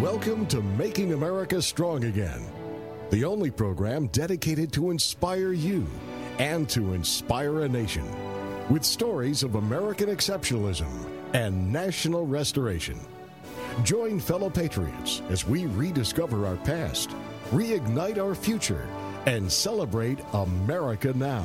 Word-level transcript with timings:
Welcome 0.00 0.46
to 0.46 0.62
Making 0.62 1.12
America 1.12 1.60
Strong 1.60 2.04
Again, 2.04 2.40
the 3.10 3.22
only 3.22 3.50
program 3.50 4.06
dedicated 4.06 4.72
to 4.72 4.90
inspire 4.90 5.52
you 5.52 5.86
and 6.38 6.66
to 6.70 6.94
inspire 6.94 7.64
a 7.64 7.68
nation 7.68 8.06
with 8.70 8.82
stories 8.82 9.42
of 9.42 9.56
American 9.56 10.08
exceptionalism 10.08 10.88
and 11.34 11.70
national 11.70 12.26
restoration. 12.26 12.98
Join 13.82 14.18
fellow 14.20 14.48
patriots 14.48 15.20
as 15.28 15.46
we 15.46 15.66
rediscover 15.66 16.46
our 16.46 16.56
past, 16.56 17.10
reignite 17.50 18.16
our 18.16 18.34
future, 18.34 18.88
and 19.26 19.52
celebrate 19.52 20.18
America 20.32 21.12
now. 21.12 21.44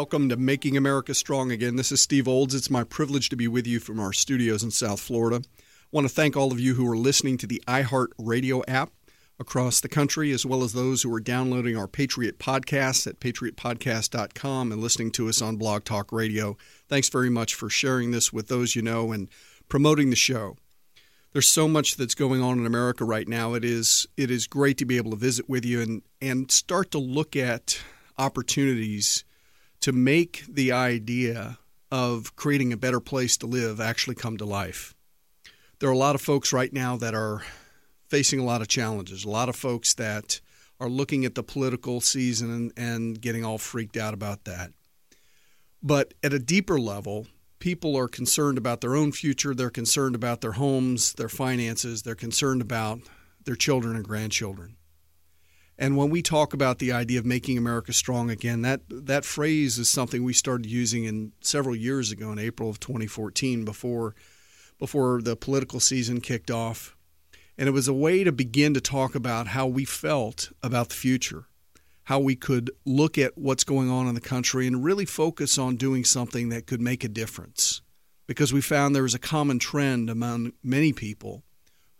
Welcome 0.00 0.30
to 0.30 0.36
Making 0.38 0.78
America 0.78 1.12
Strong 1.12 1.52
Again. 1.52 1.76
This 1.76 1.92
is 1.92 2.00
Steve 2.00 2.26
Olds. 2.26 2.54
It's 2.54 2.70
my 2.70 2.84
privilege 2.84 3.28
to 3.28 3.36
be 3.36 3.46
with 3.46 3.66
you 3.66 3.78
from 3.78 4.00
our 4.00 4.14
studios 4.14 4.62
in 4.62 4.70
South 4.70 4.98
Florida. 4.98 5.42
I 5.46 5.60
want 5.92 6.08
to 6.08 6.12
thank 6.12 6.38
all 6.38 6.52
of 6.52 6.58
you 6.58 6.72
who 6.72 6.90
are 6.90 6.96
listening 6.96 7.36
to 7.36 7.46
the 7.46 7.62
iHeart 7.68 8.06
Radio 8.18 8.62
app 8.66 8.92
across 9.38 9.78
the 9.78 9.90
country, 9.90 10.32
as 10.32 10.46
well 10.46 10.64
as 10.64 10.72
those 10.72 11.02
who 11.02 11.14
are 11.14 11.20
downloading 11.20 11.76
our 11.76 11.86
Patriot 11.86 12.38
Podcast 12.38 13.06
at 13.06 13.20
patriotpodcast.com 13.20 14.72
and 14.72 14.80
listening 14.80 15.10
to 15.10 15.28
us 15.28 15.42
on 15.42 15.56
Blog 15.56 15.84
Talk 15.84 16.12
Radio. 16.12 16.56
Thanks 16.88 17.10
very 17.10 17.28
much 17.28 17.54
for 17.54 17.68
sharing 17.68 18.10
this 18.10 18.32
with 18.32 18.48
those 18.48 18.74
you 18.74 18.80
know 18.80 19.12
and 19.12 19.28
promoting 19.68 20.08
the 20.08 20.16
show. 20.16 20.56
There's 21.34 21.46
so 21.46 21.68
much 21.68 21.96
that's 21.96 22.14
going 22.14 22.40
on 22.40 22.58
in 22.58 22.64
America 22.64 23.04
right 23.04 23.28
now. 23.28 23.52
It 23.52 23.66
is 23.66 24.06
it 24.16 24.30
is 24.30 24.46
great 24.46 24.78
to 24.78 24.86
be 24.86 24.96
able 24.96 25.10
to 25.10 25.18
visit 25.18 25.46
with 25.46 25.66
you 25.66 25.82
and 25.82 26.02
and 26.22 26.50
start 26.50 26.90
to 26.92 26.98
look 26.98 27.36
at 27.36 27.78
opportunities 28.16 29.24
to 29.80 29.92
make 29.92 30.44
the 30.48 30.72
idea 30.72 31.58
of 31.90 32.36
creating 32.36 32.72
a 32.72 32.76
better 32.76 33.00
place 33.00 33.36
to 33.38 33.46
live 33.46 33.80
actually 33.80 34.14
come 34.14 34.36
to 34.36 34.44
life. 34.44 34.94
There 35.78 35.88
are 35.88 35.92
a 35.92 35.98
lot 35.98 36.14
of 36.14 36.20
folks 36.20 36.52
right 36.52 36.72
now 36.72 36.96
that 36.98 37.14
are 37.14 37.42
facing 38.08 38.38
a 38.38 38.44
lot 38.44 38.60
of 38.60 38.68
challenges, 38.68 39.24
a 39.24 39.30
lot 39.30 39.48
of 39.48 39.56
folks 39.56 39.94
that 39.94 40.40
are 40.78 40.88
looking 40.88 41.24
at 41.24 41.34
the 41.34 41.42
political 41.42 42.00
season 42.00 42.72
and, 42.76 43.20
getting 43.20 43.44
all 43.44 43.58
freaked 43.58 43.96
out 43.96 44.14
about 44.14 44.44
that. 44.44 44.72
But 45.82 46.14
at 46.22 46.32
a 46.32 46.38
deeper 46.38 46.78
level, 46.78 47.26
people 47.58 47.96
are 47.96 48.08
concerned 48.08 48.58
about 48.58 48.80
their 48.80 48.96
own 48.96 49.12
future, 49.12 49.54
they're 49.54 49.70
concerned 49.70 50.14
about 50.14 50.40
their 50.40 50.52
homes, 50.52 51.14
their 51.14 51.28
finances, 51.28 52.02
they're 52.02 52.14
concerned 52.14 52.62
about 52.62 53.00
their 53.44 53.54
children 53.54 53.96
and 53.96 54.04
grandchildren. 54.04 54.76
And 55.80 55.96
when 55.96 56.10
we 56.10 56.20
talk 56.20 56.52
about 56.52 56.78
the 56.78 56.92
idea 56.92 57.18
of 57.18 57.24
making 57.24 57.56
America 57.56 57.94
strong 57.94 58.28
again, 58.28 58.60
that 58.60 58.82
that 58.90 59.24
phrase 59.24 59.78
is 59.78 59.88
something 59.88 60.22
we 60.22 60.34
started 60.34 60.66
using 60.66 61.04
in 61.04 61.32
several 61.40 61.74
years 61.74 62.12
ago 62.12 62.30
in 62.30 62.38
April 62.38 62.68
of 62.68 62.78
2014 62.80 63.64
before 63.64 64.14
before 64.78 65.22
the 65.22 65.36
political 65.36 65.80
season 65.80 66.20
kicked 66.20 66.50
off. 66.50 66.96
And 67.56 67.66
it 67.66 67.72
was 67.72 67.88
a 67.88 67.94
way 67.94 68.24
to 68.24 68.32
begin 68.32 68.74
to 68.74 68.80
talk 68.80 69.14
about 69.14 69.48
how 69.48 69.66
we 69.66 69.86
felt 69.86 70.52
about 70.62 70.90
the 70.90 70.96
future, 70.96 71.46
how 72.04 72.20
we 72.20 72.36
could 72.36 72.70
look 72.84 73.16
at 73.16 73.38
what's 73.38 73.64
going 73.64 73.90
on 73.90 74.06
in 74.06 74.14
the 74.14 74.20
country 74.20 74.66
and 74.66 74.84
really 74.84 75.06
focus 75.06 75.56
on 75.56 75.76
doing 75.76 76.04
something 76.04 76.50
that 76.50 76.66
could 76.66 76.82
make 76.82 77.04
a 77.04 77.08
difference. 77.08 77.80
Because 78.26 78.52
we 78.52 78.60
found 78.60 78.94
there 78.94 79.02
was 79.02 79.14
a 79.14 79.18
common 79.18 79.58
trend 79.58 80.10
among 80.10 80.52
many 80.62 80.92
people 80.92 81.42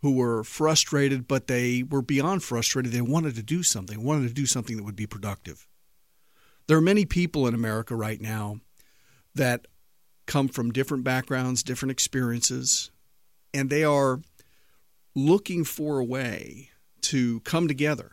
who 0.03 0.13
were 0.13 0.43
frustrated, 0.45 1.29
but 1.29 1.47
they 1.47 1.83
were 1.83 2.03
beyond 2.03 2.43
frustrated. 2.43 2.93
They 2.93 3.01
wanted 3.01 3.35
to 3.37 3.43
do 3.43 3.63
something, 3.63 4.03
wanted 4.03 4.29
to 4.29 4.35
do 4.35 4.47
something 4.47 4.77
that 4.77 4.85
would 4.85 4.97
be 4.97 5.07
productive. 5.07 5.67
There 6.67 6.77
are 6.77 6.83
many 6.83 7.05
people 7.05 7.47
in 7.47 7.55
America 7.55 7.95
right 7.95 8.21
now 8.21 8.61
that 9.35 9.67
come 10.27 10.49
from 10.49 10.73
different 10.73 11.05
backgrounds, 11.05 11.63
different 11.63 11.91
experiences, 11.91 12.91
and 13.53 13.69
they 13.69 13.85
are 13.85 14.21
looking 15.15 15.65
for 15.65 15.99
a 15.99 16.05
way 16.05 16.71
to 17.03 17.41
come 17.41 17.69
together. 17.69 18.13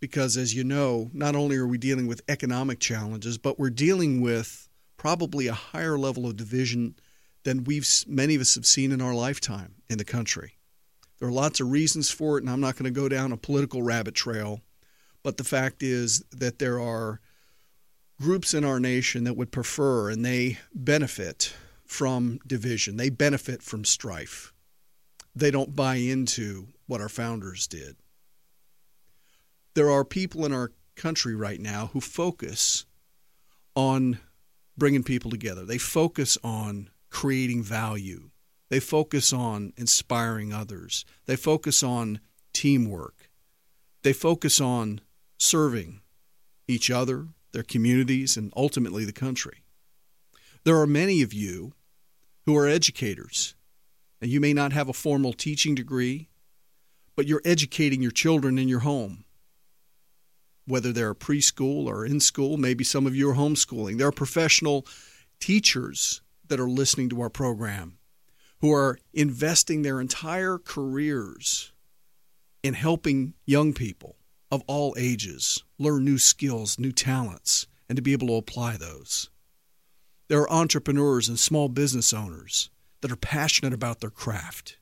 Because, 0.00 0.36
as 0.36 0.54
you 0.54 0.62
know, 0.62 1.10
not 1.12 1.34
only 1.34 1.56
are 1.56 1.66
we 1.66 1.76
dealing 1.76 2.06
with 2.06 2.22
economic 2.28 2.78
challenges, 2.78 3.36
but 3.36 3.58
we're 3.58 3.68
dealing 3.68 4.20
with 4.20 4.68
probably 4.96 5.48
a 5.48 5.52
higher 5.52 5.98
level 5.98 6.24
of 6.24 6.36
division 6.36 6.94
than 7.42 7.64
we've 7.64 7.86
many 8.06 8.36
of 8.36 8.40
us 8.40 8.54
have 8.54 8.66
seen 8.66 8.92
in 8.92 9.00
our 9.00 9.14
lifetime 9.14 9.74
in 9.88 9.98
the 9.98 10.04
country. 10.04 10.57
There 11.18 11.28
are 11.28 11.32
lots 11.32 11.60
of 11.60 11.70
reasons 11.70 12.10
for 12.10 12.38
it, 12.38 12.42
and 12.42 12.50
I'm 12.50 12.60
not 12.60 12.76
going 12.76 12.92
to 12.92 13.00
go 13.00 13.08
down 13.08 13.32
a 13.32 13.36
political 13.36 13.82
rabbit 13.82 14.14
trail. 14.14 14.60
But 15.22 15.36
the 15.36 15.44
fact 15.44 15.82
is 15.82 16.24
that 16.30 16.58
there 16.58 16.80
are 16.80 17.20
groups 18.20 18.54
in 18.54 18.64
our 18.64 18.80
nation 18.80 19.24
that 19.24 19.36
would 19.36 19.52
prefer 19.52 20.10
and 20.10 20.24
they 20.24 20.58
benefit 20.74 21.52
from 21.84 22.38
division, 22.46 22.96
they 22.96 23.10
benefit 23.10 23.62
from 23.62 23.84
strife. 23.84 24.52
They 25.34 25.50
don't 25.50 25.74
buy 25.74 25.96
into 25.96 26.68
what 26.86 27.00
our 27.00 27.08
founders 27.08 27.66
did. 27.66 27.96
There 29.74 29.90
are 29.90 30.04
people 30.04 30.44
in 30.44 30.52
our 30.52 30.72
country 30.96 31.34
right 31.34 31.60
now 31.60 31.90
who 31.92 32.00
focus 32.00 32.84
on 33.74 34.18
bringing 34.76 35.04
people 35.04 35.30
together. 35.30 35.64
They 35.64 35.78
focus 35.78 36.36
on 36.42 36.90
creating 37.10 37.62
value. 37.62 38.27
They 38.70 38.80
focus 38.80 39.32
on 39.32 39.72
inspiring 39.76 40.52
others. 40.52 41.04
They 41.26 41.36
focus 41.36 41.82
on 41.82 42.20
teamwork. 42.52 43.30
They 44.02 44.12
focus 44.12 44.60
on 44.60 45.00
serving 45.38 46.00
each 46.66 46.90
other, 46.90 47.28
their 47.52 47.62
communities, 47.62 48.36
and 48.36 48.52
ultimately 48.56 49.04
the 49.04 49.12
country. 49.12 49.64
There 50.64 50.78
are 50.78 50.86
many 50.86 51.22
of 51.22 51.32
you 51.32 51.72
who 52.44 52.56
are 52.56 52.66
educators, 52.66 53.54
and 54.20 54.30
you 54.30 54.40
may 54.40 54.52
not 54.52 54.72
have 54.72 54.88
a 54.88 54.92
formal 54.92 55.32
teaching 55.32 55.74
degree, 55.74 56.28
but 57.16 57.26
you're 57.26 57.42
educating 57.44 58.02
your 58.02 58.10
children 58.10 58.58
in 58.58 58.68
your 58.68 58.80
home. 58.80 59.24
Whether 60.66 60.92
they're 60.92 61.14
preschool 61.14 61.86
or 61.86 62.04
in 62.04 62.20
school, 62.20 62.58
maybe 62.58 62.84
some 62.84 63.06
of 63.06 63.16
you 63.16 63.30
are 63.30 63.34
homeschooling. 63.34 63.96
There 63.96 64.08
are 64.08 64.12
professional 64.12 64.86
teachers 65.40 66.20
that 66.48 66.60
are 66.60 66.68
listening 66.68 67.08
to 67.10 67.20
our 67.22 67.30
program 67.30 67.97
who 68.60 68.72
are 68.72 68.98
investing 69.12 69.82
their 69.82 70.00
entire 70.00 70.58
careers 70.58 71.72
in 72.62 72.74
helping 72.74 73.34
young 73.46 73.72
people 73.72 74.16
of 74.50 74.62
all 74.66 74.94
ages 74.98 75.62
learn 75.78 76.04
new 76.04 76.18
skills, 76.18 76.78
new 76.78 76.92
talents, 76.92 77.66
and 77.88 77.96
to 77.96 78.02
be 78.02 78.12
able 78.12 78.28
to 78.28 78.34
apply 78.34 78.76
those. 78.76 79.30
There 80.28 80.40
are 80.40 80.50
entrepreneurs 80.50 81.28
and 81.28 81.38
small 81.38 81.68
business 81.68 82.12
owners 82.12 82.70
that 83.00 83.12
are 83.12 83.16
passionate 83.16 83.72
about 83.72 84.00
their 84.00 84.10
craft. 84.10 84.78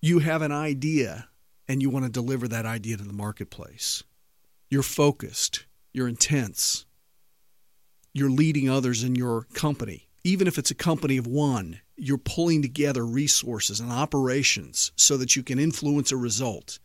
You 0.00 0.20
have 0.20 0.42
an 0.42 0.52
idea 0.52 1.28
and 1.68 1.82
you 1.82 1.90
want 1.90 2.04
to 2.04 2.10
deliver 2.10 2.48
that 2.48 2.66
idea 2.66 2.96
to 2.96 3.04
the 3.04 3.12
marketplace. 3.12 4.04
You're 4.68 4.82
focused, 4.82 5.66
you're 5.92 6.08
intense, 6.08 6.86
you're 8.14 8.30
leading 8.30 8.68
others 8.68 9.02
in 9.02 9.14
your 9.14 9.46
company. 9.54 10.08
Even 10.24 10.46
if 10.46 10.56
it's 10.56 10.70
a 10.70 10.74
company 10.74 11.16
of 11.16 11.26
one, 11.26 11.80
you're 11.96 12.18
pulling 12.18 12.62
together 12.62 13.04
resources 13.04 13.80
and 13.80 13.90
operations 13.90 14.92
so 14.96 15.16
that 15.16 15.34
you 15.34 15.42
can 15.42 15.58
influence 15.58 16.12
a 16.12 16.16
result 16.16 16.78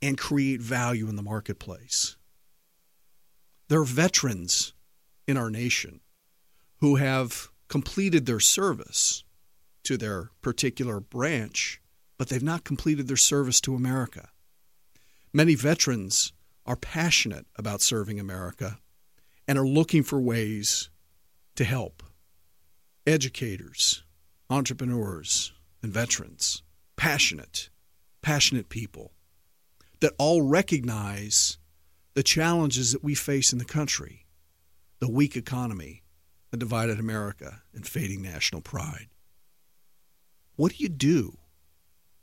and 0.00 0.16
create 0.16 0.60
value 0.60 1.08
in 1.08 1.16
the 1.16 1.22
marketplace. 1.22 2.16
There 3.68 3.80
are 3.80 3.84
veterans 3.84 4.72
in 5.26 5.36
our 5.36 5.50
nation 5.50 6.00
who 6.78 6.96
have 6.96 7.48
completed 7.68 8.26
their 8.26 8.40
service 8.40 9.24
to 9.84 9.96
their 9.96 10.30
particular 10.42 11.00
branch, 11.00 11.80
but 12.18 12.28
they've 12.28 12.42
not 12.42 12.64
completed 12.64 13.08
their 13.08 13.16
service 13.16 13.60
to 13.62 13.74
America. 13.74 14.30
Many 15.32 15.54
veterans 15.54 16.32
are 16.66 16.76
passionate 16.76 17.46
about 17.56 17.80
serving 17.80 18.18
America 18.18 18.78
and 19.46 19.58
are 19.58 19.66
looking 19.66 20.02
for 20.02 20.20
ways 20.20 20.90
to 21.56 21.64
help. 21.64 22.02
Educators, 23.06 24.04
entrepreneurs, 24.50 25.52
and 25.82 25.92
veterans 25.92 26.62
passionate, 26.96 27.70
passionate 28.20 28.68
people 28.68 29.12
that 30.00 30.12
all 30.18 30.42
recognize 30.42 31.56
the 32.12 32.22
challenges 32.22 32.92
that 32.92 33.02
we 33.02 33.14
face 33.14 33.54
in 33.54 33.58
the 33.58 33.64
country 33.64 34.26
the 34.98 35.10
weak 35.10 35.34
economy, 35.34 36.02
a 36.52 36.58
divided 36.58 37.00
America, 37.00 37.62
and 37.72 37.86
fading 37.86 38.20
national 38.20 38.60
pride. 38.60 39.06
What 40.56 40.72
do 40.72 40.82
you 40.82 40.90
do? 40.90 41.38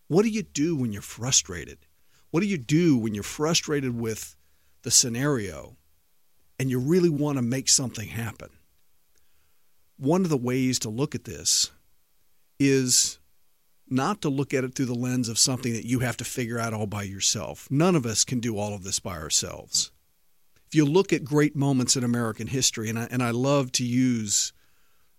What 0.08 0.22
do 0.22 0.30
you 0.30 0.44
do 0.44 0.76
when 0.76 0.94
you're 0.94 1.02
frustrated? 1.02 1.80
What 2.30 2.42
do 2.42 2.46
you 2.46 2.60
do 2.60 3.00
when 3.00 3.16
you're 3.16 3.24
frustrated 3.24 4.00
with 4.00 4.36
the 4.84 4.92
scenario 4.92 5.76
and 6.60 6.70
you 6.70 6.78
really 6.78 7.10
want 7.10 7.40
to 7.40 7.42
make 7.42 7.68
something 7.68 8.10
happen? 8.10 8.50
One 9.98 10.24
of 10.24 10.30
the 10.30 10.38
ways 10.38 10.80
to 10.80 10.90
look 10.90 11.16
at 11.16 11.24
this 11.24 11.72
is 12.60 13.20
not 13.90 14.22
to 14.22 14.30
look 14.30 14.54
at 14.54 14.64
it 14.64 14.76
through 14.76 14.86
the 14.86 14.94
lens 14.94 15.30
of 15.30 15.40
something 15.40 15.74
that 15.74 15.86
you 15.86 16.00
have 16.00 16.18
to 16.18 16.26
figure 16.26 16.60
out 16.60 16.74
all 16.74 16.88
by 16.88 17.04
yourself. 17.04 17.68
None 17.72 17.96
of 17.96 18.06
us 18.06 18.24
can 18.24 18.40
do 18.40 18.58
all 18.58 18.74
of 18.74 18.84
this 18.84 19.00
by 19.00 19.18
ourselves. 19.18 19.92
If 20.68 20.76
you 20.76 20.86
look 20.86 21.14
at 21.14 21.24
great 21.24 21.56
moments 21.56 21.96
in 21.96 22.04
American 22.04 22.48
history, 22.48 22.90
and 22.90 23.00
I, 23.00 23.08
and 23.10 23.24
I 23.24 23.32
love 23.32 23.72
to 23.74 23.86
use 23.86 24.52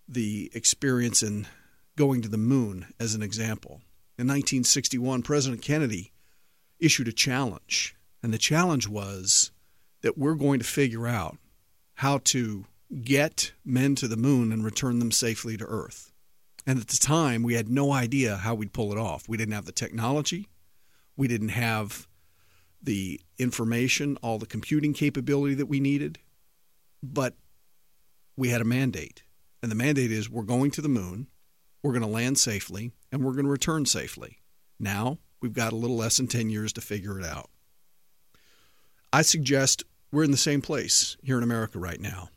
the 0.06 0.50
experience 0.54 1.22
in 1.22 1.46
going 1.96 2.22
to 2.22 2.28
the 2.28 2.36
moon 2.36 2.86
as 3.00 3.14
an 3.14 3.22
example. 3.22 3.80
In 4.18 4.26
1961, 4.26 5.22
President 5.22 5.62
Kennedy 5.62 6.12
issued 6.78 7.08
a 7.08 7.12
challenge, 7.12 7.96
and 8.22 8.32
the 8.32 8.38
challenge 8.38 8.86
was 8.86 9.50
that 10.02 10.18
we're 10.18 10.34
going 10.34 10.58
to 10.60 10.64
figure 10.64 11.06
out 11.06 11.38
how 11.94 12.18
to 12.18 12.66
get 13.02 13.52
men 13.64 13.94
to 13.96 14.08
the 14.08 14.16
moon 14.16 14.52
and 14.52 14.64
return 14.64 14.98
them 14.98 15.10
safely 15.10 15.56
to 15.56 15.64
Earth. 15.64 16.12
And 16.66 16.78
at 16.78 16.88
the 16.88 16.96
time, 16.96 17.42
we 17.42 17.54
had 17.54 17.68
no 17.68 17.92
idea 17.92 18.36
how 18.36 18.54
we'd 18.54 18.72
pull 18.72 18.92
it 18.92 18.98
off. 18.98 19.28
We 19.28 19.36
didn't 19.36 19.54
have 19.54 19.64
the 19.64 19.72
technology, 19.72 20.48
we 21.16 21.28
didn't 21.28 21.50
have 21.50 22.06
the 22.82 23.20
information, 23.38 24.16
all 24.22 24.38
the 24.38 24.46
computing 24.46 24.92
capability 24.92 25.54
that 25.54 25.66
we 25.66 25.80
needed, 25.80 26.18
but 27.02 27.34
we 28.36 28.50
had 28.50 28.60
a 28.60 28.64
mandate. 28.64 29.24
And 29.62 29.70
the 29.70 29.76
mandate 29.76 30.12
is 30.12 30.30
we're 30.30 30.42
going 30.42 30.70
to 30.72 30.80
the 30.80 30.88
moon, 30.88 31.26
we're 31.82 31.92
going 31.92 32.02
to 32.02 32.08
land 32.08 32.38
safely, 32.38 32.92
and 33.10 33.24
we're 33.24 33.32
going 33.32 33.46
to 33.46 33.50
return 33.50 33.84
safely. 33.84 34.38
Now, 34.78 35.18
we've 35.40 35.52
got 35.52 35.72
a 35.72 35.76
little 35.76 35.96
less 35.96 36.18
than 36.18 36.28
10 36.28 36.50
years 36.50 36.72
to 36.74 36.80
figure 36.80 37.18
it 37.18 37.24
out. 37.24 37.50
I 39.12 39.22
suggest 39.22 39.82
we're 40.12 40.24
in 40.24 40.30
the 40.30 40.36
same 40.36 40.62
place 40.62 41.16
here 41.22 41.38
in 41.38 41.42
America 41.42 41.78
right 41.78 42.00
now. 42.00 42.28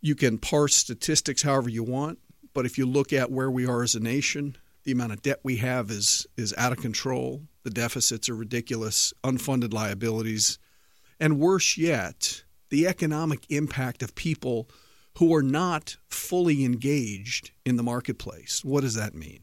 You 0.00 0.14
can 0.14 0.38
parse 0.38 0.76
statistics 0.76 1.42
however 1.42 1.68
you 1.68 1.82
want. 1.82 2.18
But 2.54 2.66
if 2.66 2.78
you 2.78 2.86
look 2.86 3.12
at 3.12 3.30
where 3.30 3.50
we 3.50 3.66
are 3.66 3.82
as 3.82 3.94
a 3.94 4.00
nation, 4.00 4.56
the 4.84 4.92
amount 4.92 5.12
of 5.12 5.22
debt 5.22 5.40
we 5.42 5.56
have 5.56 5.90
is 5.90 6.26
is 6.36 6.54
out 6.56 6.72
of 6.72 6.78
control. 6.78 7.42
The 7.64 7.70
deficits 7.70 8.28
are 8.28 8.36
ridiculous, 8.36 9.12
unfunded 9.24 9.74
liabilities, 9.74 10.58
and 11.18 11.40
worse 11.40 11.76
yet, 11.76 12.44
the 12.70 12.86
economic 12.86 13.44
impact 13.50 14.02
of 14.02 14.14
people 14.14 14.68
who 15.18 15.34
are 15.34 15.42
not 15.42 15.96
fully 16.08 16.64
engaged 16.64 17.50
in 17.64 17.76
the 17.76 17.82
marketplace. 17.82 18.64
What 18.64 18.82
does 18.82 18.94
that 18.94 19.14
mean? 19.14 19.40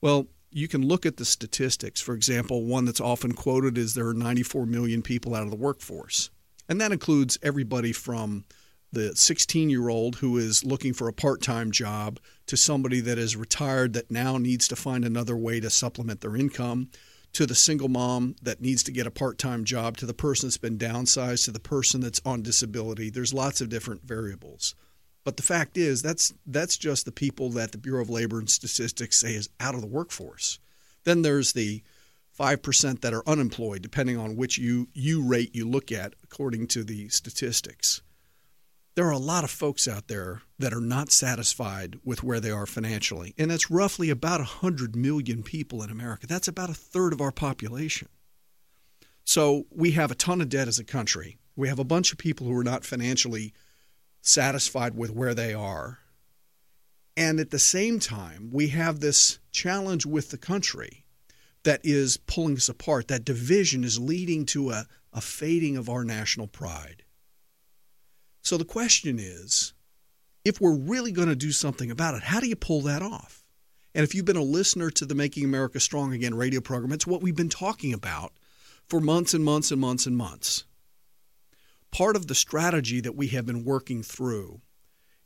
Well, 0.00 0.28
you 0.50 0.68
can 0.68 0.86
look 0.86 1.04
at 1.04 1.16
the 1.16 1.24
statistics. 1.24 2.00
For 2.00 2.14
example, 2.14 2.64
one 2.64 2.84
that's 2.84 3.00
often 3.00 3.32
quoted 3.32 3.76
is 3.76 3.94
there 3.94 4.08
are 4.08 4.14
94 4.14 4.66
million 4.66 5.02
people 5.02 5.34
out 5.34 5.42
of 5.42 5.50
the 5.50 5.56
workforce. 5.56 6.30
And 6.68 6.80
that 6.80 6.92
includes 6.92 7.38
everybody 7.42 7.92
from 7.92 8.44
the 8.92 9.14
16 9.14 9.70
year 9.70 9.88
old 9.88 10.16
who 10.16 10.36
is 10.36 10.64
looking 10.64 10.92
for 10.92 11.08
a 11.08 11.12
part 11.12 11.40
time 11.40 11.70
job 11.70 12.18
to 12.46 12.56
somebody 12.56 13.00
that 13.00 13.18
is 13.18 13.36
retired 13.36 13.92
that 13.92 14.10
now 14.10 14.36
needs 14.36 14.66
to 14.68 14.76
find 14.76 15.04
another 15.04 15.36
way 15.36 15.60
to 15.60 15.70
supplement 15.70 16.20
their 16.20 16.36
income 16.36 16.90
to 17.32 17.46
the 17.46 17.54
single 17.54 17.88
mom 17.88 18.34
that 18.42 18.60
needs 18.60 18.82
to 18.82 18.92
get 18.92 19.06
a 19.06 19.10
part 19.10 19.38
time 19.38 19.64
job 19.64 19.96
to 19.96 20.06
the 20.06 20.14
person 20.14 20.48
that's 20.48 20.58
been 20.58 20.78
downsized 20.78 21.44
to 21.44 21.52
the 21.52 21.60
person 21.60 22.00
that's 22.00 22.20
on 22.24 22.42
disability. 22.42 23.10
There's 23.10 23.32
lots 23.32 23.60
of 23.60 23.68
different 23.68 24.02
variables. 24.02 24.74
But 25.22 25.36
the 25.36 25.42
fact 25.42 25.76
is 25.76 26.02
that's 26.02 26.32
that's 26.46 26.76
just 26.76 27.04
the 27.04 27.12
people 27.12 27.50
that 27.50 27.72
the 27.72 27.78
Bureau 27.78 28.02
of 28.02 28.10
Labor 28.10 28.38
and 28.38 28.50
Statistics 28.50 29.20
say 29.20 29.34
is 29.34 29.50
out 29.60 29.74
of 29.74 29.80
the 29.80 29.86
workforce. 29.86 30.58
Then 31.04 31.22
there's 31.22 31.52
the 31.52 31.82
5% 32.38 33.00
that 33.00 33.12
are 33.12 33.28
unemployed, 33.28 33.82
depending 33.82 34.16
on 34.16 34.34
which 34.34 34.56
you, 34.56 34.88
you 34.94 35.22
rate 35.22 35.54
you 35.54 35.68
look 35.68 35.92
at 35.92 36.14
according 36.24 36.68
to 36.68 36.82
the 36.82 37.08
statistics 37.10 38.00
there 38.94 39.06
are 39.06 39.12
a 39.12 39.18
lot 39.18 39.44
of 39.44 39.50
folks 39.50 39.86
out 39.86 40.08
there 40.08 40.42
that 40.58 40.74
are 40.74 40.80
not 40.80 41.12
satisfied 41.12 41.98
with 42.04 42.22
where 42.22 42.40
they 42.40 42.50
are 42.50 42.66
financially. 42.66 43.34
And 43.38 43.50
that's 43.50 43.70
roughly 43.70 44.10
about 44.10 44.40
100 44.40 44.96
million 44.96 45.42
people 45.42 45.82
in 45.82 45.90
America. 45.90 46.26
That's 46.26 46.48
about 46.48 46.70
a 46.70 46.74
third 46.74 47.12
of 47.12 47.20
our 47.20 47.32
population. 47.32 48.08
So 49.24 49.66
we 49.70 49.92
have 49.92 50.10
a 50.10 50.16
ton 50.16 50.40
of 50.40 50.48
debt 50.48 50.68
as 50.68 50.78
a 50.78 50.84
country. 50.84 51.38
We 51.54 51.68
have 51.68 51.78
a 51.78 51.84
bunch 51.84 52.12
of 52.12 52.18
people 52.18 52.46
who 52.46 52.58
are 52.58 52.64
not 52.64 52.84
financially 52.84 53.52
satisfied 54.22 54.96
with 54.96 55.10
where 55.10 55.34
they 55.34 55.54
are. 55.54 56.00
And 57.16 57.38
at 57.38 57.50
the 57.50 57.58
same 57.58 58.00
time, 58.00 58.50
we 58.52 58.68
have 58.68 59.00
this 59.00 59.38
challenge 59.52 60.06
with 60.06 60.30
the 60.30 60.38
country 60.38 61.04
that 61.62 61.80
is 61.84 62.16
pulling 62.16 62.56
us 62.56 62.68
apart. 62.68 63.08
That 63.08 63.24
division 63.24 63.84
is 63.84 63.98
leading 63.98 64.46
to 64.46 64.70
a, 64.70 64.86
a 65.12 65.20
fading 65.20 65.76
of 65.76 65.88
our 65.88 66.04
national 66.04 66.46
pride. 66.46 67.04
So 68.42 68.56
the 68.56 68.64
question 68.64 69.18
is 69.18 69.72
if 70.44 70.60
we're 70.60 70.76
really 70.76 71.12
going 71.12 71.28
to 71.28 71.36
do 71.36 71.52
something 71.52 71.90
about 71.90 72.14
it, 72.14 72.22
how 72.22 72.40
do 72.40 72.48
you 72.48 72.56
pull 72.56 72.80
that 72.82 73.02
off? 73.02 73.44
And 73.94 74.04
if 74.04 74.14
you've 74.14 74.24
been 74.24 74.36
a 74.36 74.42
listener 74.42 74.90
to 74.90 75.04
the 75.04 75.14
Making 75.14 75.44
America 75.44 75.80
Strong 75.80 76.12
Again 76.12 76.34
radio 76.34 76.60
program, 76.60 76.92
it's 76.92 77.06
what 77.06 77.22
we've 77.22 77.36
been 77.36 77.48
talking 77.48 77.92
about 77.92 78.32
for 78.88 79.00
months 79.00 79.34
and 79.34 79.44
months 79.44 79.70
and 79.70 79.80
months 79.80 80.06
and 80.06 80.16
months. 80.16 80.64
Part 81.90 82.14
of 82.14 82.28
the 82.28 82.34
strategy 82.34 83.00
that 83.00 83.16
we 83.16 83.28
have 83.28 83.46
been 83.46 83.64
working 83.64 84.02
through 84.02 84.60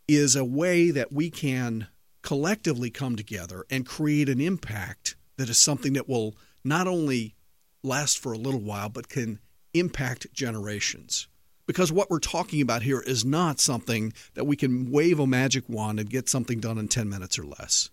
is 0.09 0.35
a 0.35 0.45
way 0.45 0.91
that 0.91 1.13
we 1.13 1.31
can 1.31 1.89
collectively 2.23 2.91
come 2.91 3.17
together 3.17 3.67
and 3.71 3.87
create 3.87 4.31
an 4.31 4.41
impact 4.41 5.17
that 5.37 5.51
is 5.51 5.61
something 5.61 5.93
that 5.93 6.09
will 6.09 6.35
not 6.65 6.87
only 6.87 7.35
last 7.83 8.19
for 8.19 8.33
a 8.33 8.39
little 8.39 8.61
while, 8.61 8.89
but 8.89 9.09
can 9.09 9.39
impact 9.75 10.33
generations. 10.33 11.29
Because 11.67 11.91
what 11.91 12.11
we're 12.11 12.19
talking 12.19 12.61
about 12.61 12.83
here 12.83 13.01
is 13.01 13.25
not 13.25 13.59
something 13.59 14.13
that 14.35 14.45
we 14.45 14.57
can 14.57 14.91
wave 14.91 15.19
a 15.19 15.27
magic 15.27 15.65
wand 15.69 15.99
and 15.99 16.11
get 16.11 16.29
something 16.29 16.61
done 16.61 16.79
in 16.79 16.89
10 16.89 17.09
minutes 17.09 17.39
or 17.39 17.45
less. 17.45 17.91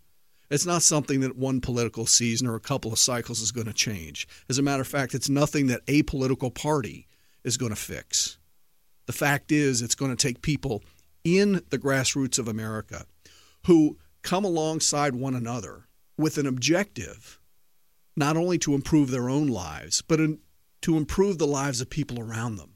It's 0.49 0.65
not 0.65 0.81
something 0.81 1.21
that 1.21 1.37
one 1.37 1.61
political 1.61 2.05
season 2.05 2.47
or 2.47 2.55
a 2.55 2.59
couple 2.59 2.91
of 2.91 2.99
cycles 2.99 3.39
is 3.39 3.53
going 3.53 3.67
to 3.67 3.73
change. 3.73 4.27
As 4.49 4.57
a 4.57 4.61
matter 4.61 4.81
of 4.81 4.87
fact, 4.87 5.15
it's 5.15 5.29
nothing 5.29 5.67
that 5.67 5.81
a 5.87 6.03
political 6.03 6.51
party 6.51 7.07
is 7.45 7.55
going 7.55 7.69
to 7.69 7.77
fix. 7.77 8.37
The 9.05 9.13
fact 9.13 9.51
is, 9.51 9.81
it's 9.81 9.95
going 9.95 10.11
to 10.13 10.21
take 10.21 10.41
people 10.41 10.83
in 11.23 11.61
the 11.69 11.79
grassroots 11.79 12.37
of 12.37 12.49
America 12.49 13.05
who 13.67 13.97
come 14.21 14.43
alongside 14.43 15.15
one 15.15 15.35
another 15.35 15.87
with 16.17 16.37
an 16.37 16.45
objective 16.45 17.39
not 18.17 18.35
only 18.35 18.57
to 18.57 18.75
improve 18.75 19.09
their 19.09 19.29
own 19.29 19.47
lives, 19.47 20.01
but 20.01 20.19
to 20.81 20.97
improve 20.97 21.37
the 21.37 21.47
lives 21.47 21.79
of 21.79 21.89
people 21.89 22.19
around 22.19 22.57
them 22.57 22.70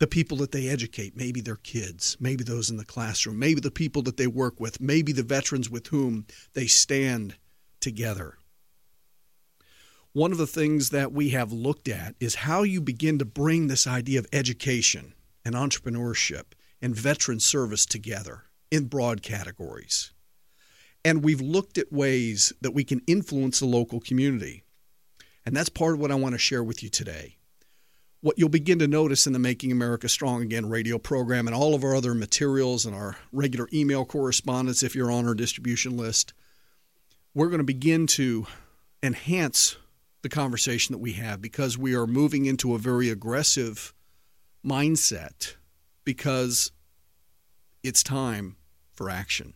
the 0.00 0.06
people 0.06 0.38
that 0.38 0.50
they 0.50 0.66
educate, 0.66 1.14
maybe 1.14 1.42
their 1.42 1.56
kids, 1.56 2.16
maybe 2.18 2.42
those 2.42 2.70
in 2.70 2.78
the 2.78 2.84
classroom, 2.84 3.38
maybe 3.38 3.60
the 3.60 3.70
people 3.70 4.00
that 4.02 4.16
they 4.16 4.26
work 4.26 4.58
with, 4.58 4.80
maybe 4.80 5.12
the 5.12 5.22
veterans 5.22 5.70
with 5.70 5.88
whom 5.88 6.26
they 6.54 6.66
stand 6.66 7.36
together. 7.80 8.38
One 10.12 10.32
of 10.32 10.38
the 10.38 10.46
things 10.46 10.88
that 10.90 11.12
we 11.12 11.28
have 11.30 11.52
looked 11.52 11.86
at 11.86 12.14
is 12.18 12.34
how 12.36 12.62
you 12.62 12.80
begin 12.80 13.18
to 13.18 13.24
bring 13.26 13.68
this 13.68 13.86
idea 13.86 14.18
of 14.18 14.26
education 14.32 15.12
and 15.44 15.54
entrepreneurship 15.54 16.54
and 16.80 16.96
veteran 16.96 17.38
service 17.38 17.84
together 17.84 18.44
in 18.70 18.86
broad 18.86 19.22
categories. 19.22 20.12
And 21.04 21.22
we've 21.22 21.42
looked 21.42 21.76
at 21.76 21.92
ways 21.92 22.54
that 22.62 22.72
we 22.72 22.84
can 22.84 23.02
influence 23.06 23.60
the 23.60 23.66
local 23.66 24.00
community. 24.00 24.64
And 25.44 25.54
that's 25.54 25.68
part 25.68 25.94
of 25.94 26.00
what 26.00 26.10
I 26.10 26.16
want 26.16 26.34
to 26.34 26.38
share 26.38 26.64
with 26.64 26.82
you 26.82 26.88
today 26.88 27.36
what 28.22 28.38
you'll 28.38 28.48
begin 28.48 28.78
to 28.78 28.86
notice 28.86 29.26
in 29.26 29.32
the 29.32 29.38
Making 29.38 29.72
America 29.72 30.08
Strong 30.08 30.42
Again 30.42 30.68
radio 30.68 30.98
program 30.98 31.46
and 31.46 31.56
all 31.56 31.74
of 31.74 31.82
our 31.82 31.94
other 31.94 32.14
materials 32.14 32.84
and 32.84 32.94
our 32.94 33.16
regular 33.32 33.68
email 33.72 34.04
correspondence, 34.04 34.82
if 34.82 34.94
you're 34.94 35.10
on 35.10 35.26
our 35.26 35.34
distribution 35.34 35.96
list, 35.96 36.34
we're 37.34 37.48
going 37.48 37.58
to 37.58 37.64
begin 37.64 38.06
to 38.08 38.46
enhance 39.02 39.76
the 40.22 40.28
conversation 40.28 40.92
that 40.92 40.98
we 40.98 41.14
have 41.14 41.40
because 41.40 41.78
we 41.78 41.94
are 41.94 42.06
moving 42.06 42.44
into 42.44 42.74
a 42.74 42.78
very 42.78 43.08
aggressive 43.08 43.94
mindset 44.64 45.54
because 46.04 46.72
it's 47.82 48.02
time 48.02 48.56
for 48.92 49.08
action. 49.08 49.54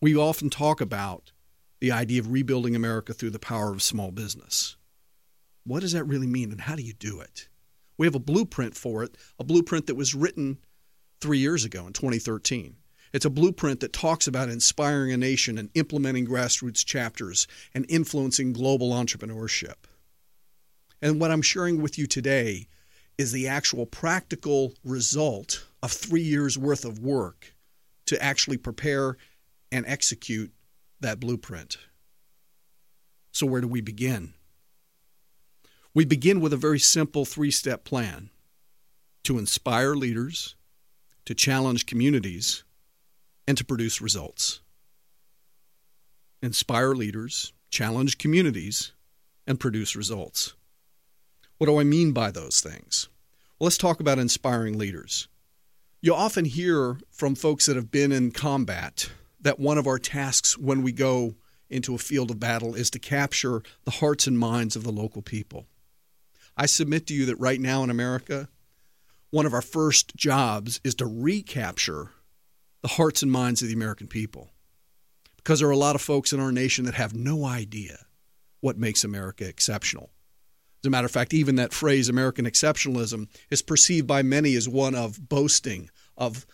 We 0.00 0.14
often 0.14 0.50
talk 0.50 0.80
about 0.80 1.32
the 1.80 1.90
idea 1.90 2.20
of 2.20 2.30
rebuilding 2.30 2.76
America 2.76 3.12
through 3.12 3.30
the 3.30 3.40
power 3.40 3.72
of 3.72 3.82
small 3.82 4.12
business. 4.12 4.75
What 5.66 5.80
does 5.80 5.92
that 5.92 6.04
really 6.04 6.28
mean 6.28 6.52
and 6.52 6.60
how 6.60 6.76
do 6.76 6.82
you 6.82 6.92
do 6.92 7.20
it? 7.20 7.48
We 7.98 8.06
have 8.06 8.14
a 8.14 8.20
blueprint 8.20 8.76
for 8.76 9.02
it, 9.02 9.16
a 9.38 9.44
blueprint 9.44 9.88
that 9.88 9.96
was 9.96 10.14
written 10.14 10.58
three 11.20 11.38
years 11.38 11.64
ago 11.64 11.86
in 11.88 11.92
2013. 11.92 12.76
It's 13.12 13.24
a 13.24 13.30
blueprint 13.30 13.80
that 13.80 13.92
talks 13.92 14.28
about 14.28 14.48
inspiring 14.48 15.12
a 15.12 15.16
nation 15.16 15.58
and 15.58 15.70
implementing 15.74 16.26
grassroots 16.26 16.84
chapters 16.84 17.48
and 17.74 17.84
influencing 17.88 18.52
global 18.52 18.90
entrepreneurship. 18.90 19.74
And 21.02 21.20
what 21.20 21.32
I'm 21.32 21.42
sharing 21.42 21.82
with 21.82 21.98
you 21.98 22.06
today 22.06 22.68
is 23.18 23.32
the 23.32 23.48
actual 23.48 23.86
practical 23.86 24.74
result 24.84 25.66
of 25.82 25.90
three 25.90 26.22
years 26.22 26.56
worth 26.56 26.84
of 26.84 27.00
work 27.00 27.54
to 28.06 28.22
actually 28.22 28.56
prepare 28.56 29.16
and 29.72 29.84
execute 29.86 30.52
that 31.00 31.18
blueprint. 31.18 31.78
So, 33.32 33.46
where 33.46 33.60
do 33.60 33.68
we 33.68 33.80
begin? 33.80 34.34
We 35.96 36.04
begin 36.04 36.42
with 36.42 36.52
a 36.52 36.58
very 36.58 36.78
simple 36.78 37.24
three 37.24 37.50
step 37.50 37.82
plan 37.82 38.28
to 39.24 39.38
inspire 39.38 39.94
leaders, 39.94 40.54
to 41.24 41.34
challenge 41.34 41.86
communities, 41.86 42.64
and 43.48 43.56
to 43.56 43.64
produce 43.64 44.02
results. 44.02 44.60
Inspire 46.42 46.92
leaders, 46.92 47.54
challenge 47.70 48.18
communities, 48.18 48.92
and 49.46 49.58
produce 49.58 49.96
results. 49.96 50.52
What 51.56 51.66
do 51.66 51.80
I 51.80 51.84
mean 51.84 52.12
by 52.12 52.30
those 52.30 52.60
things? 52.60 53.08
Well, 53.58 53.64
let's 53.64 53.78
talk 53.78 53.98
about 53.98 54.18
inspiring 54.18 54.76
leaders. 54.76 55.28
You 56.02 56.14
often 56.14 56.44
hear 56.44 56.98
from 57.10 57.34
folks 57.34 57.64
that 57.64 57.76
have 57.76 57.90
been 57.90 58.12
in 58.12 58.32
combat 58.32 59.12
that 59.40 59.58
one 59.58 59.78
of 59.78 59.86
our 59.86 59.98
tasks 59.98 60.58
when 60.58 60.82
we 60.82 60.92
go 60.92 61.36
into 61.70 61.94
a 61.94 61.98
field 61.98 62.30
of 62.30 62.38
battle 62.38 62.74
is 62.74 62.90
to 62.90 62.98
capture 62.98 63.62
the 63.86 63.92
hearts 63.92 64.26
and 64.26 64.38
minds 64.38 64.76
of 64.76 64.84
the 64.84 64.92
local 64.92 65.22
people. 65.22 65.64
I 66.56 66.66
submit 66.66 67.06
to 67.08 67.14
you 67.14 67.26
that 67.26 67.36
right 67.36 67.60
now 67.60 67.82
in 67.82 67.90
America, 67.90 68.48
one 69.30 69.46
of 69.46 69.52
our 69.52 69.62
first 69.62 70.16
jobs 70.16 70.80
is 70.84 70.94
to 70.96 71.06
recapture 71.06 72.10
the 72.82 72.88
hearts 72.88 73.22
and 73.22 73.30
minds 73.30 73.62
of 73.62 73.68
the 73.68 73.74
American 73.74 74.06
people. 74.06 74.50
Because 75.36 75.60
there 75.60 75.68
are 75.68 75.72
a 75.72 75.76
lot 75.76 75.94
of 75.94 76.02
folks 76.02 76.32
in 76.32 76.40
our 76.40 76.52
nation 76.52 76.84
that 76.86 76.94
have 76.94 77.14
no 77.14 77.44
idea 77.44 78.06
what 78.60 78.78
makes 78.78 79.04
America 79.04 79.46
exceptional. 79.46 80.10
As 80.82 80.88
a 80.88 80.90
matter 80.90 81.06
of 81.06 81.10
fact, 81.10 81.34
even 81.34 81.56
that 81.56 81.72
phrase, 81.72 82.08
American 82.08 82.46
exceptionalism, 82.46 83.28
is 83.50 83.62
perceived 83.62 84.06
by 84.06 84.22
many 84.22 84.54
as 84.54 84.68
one 84.68 84.94
of 84.94 85.28
boasting, 85.28 85.90
of, 86.16 86.46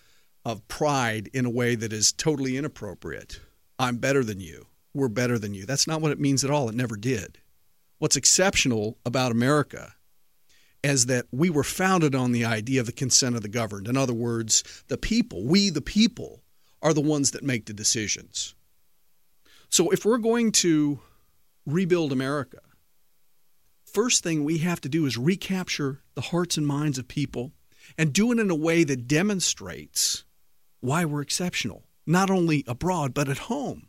of 0.44 0.66
pride 0.68 1.28
in 1.32 1.44
a 1.44 1.50
way 1.50 1.75
that 1.75 1.92
is 1.92 2.12
totally 2.12 2.56
inappropriate. 2.56 3.40
I'm 3.78 3.99
better 3.99 4.25
than 4.25 4.40
you. 4.40 4.66
We're 4.94 5.09
better 5.09 5.38
than 5.38 5.54
you. 5.54 5.66
That's 5.66 5.87
not 5.87 6.00
what 6.00 6.12
it 6.12 6.21
means 6.21 6.44
at 6.44 6.50
all. 6.50 6.68
It 6.68 6.75
never 6.75 6.97
did. 6.97 7.38
What's 8.02 8.16
exceptional 8.16 8.99
about 9.06 9.30
America 9.30 9.94
is 10.82 11.06
that 11.06 11.26
we 11.30 11.50
were 11.50 11.62
founded 11.62 12.16
on 12.16 12.32
the 12.32 12.44
idea 12.44 12.80
of 12.80 12.87
the 12.87 12.92
consent 12.92 13.37
of 13.37 13.42
the 13.42 13.49
governed. 13.49 13.87
In 13.87 13.97
other 13.97 14.12
words, 14.12 14.82
the 14.88 14.99
people, 14.99 15.44
we 15.44 15.71
the 15.71 15.80
people, 15.80 16.42
are 16.82 16.92
the 16.92 17.00
ones 17.00 17.30
that 17.30 17.44
make 17.44 17.66
the 17.66 17.73
decisions. 17.73 18.56
So 19.68 19.90
if 19.90 20.04
we're 20.04 20.18
going 20.18 20.50
to 20.50 20.99
rebuild 21.64 22.11
America, 22.11 22.59
first 23.85 24.25
thing 24.25 24.42
we 24.42 24.59
have 24.59 24.80
to 24.80 24.88
do 24.88 25.06
is 25.06 25.16
recapture 25.16 26.02
the 26.16 26.23
hearts 26.23 26.56
and 26.56 26.66
minds 26.66 26.99
of 26.99 27.06
people 27.06 27.52
and 27.97 28.12
do 28.12 28.32
it 28.32 28.40
in 28.40 28.50
a 28.50 28.56
way 28.56 28.82
that 28.82 29.06
demonstrates 29.06 30.25
why 30.80 31.04
we're 31.04 31.23
exceptional, 31.23 31.85
not 32.04 32.30
only 32.30 32.64
abroad, 32.66 33.14
but 33.14 33.28
at 33.28 33.38
home. 33.38 33.87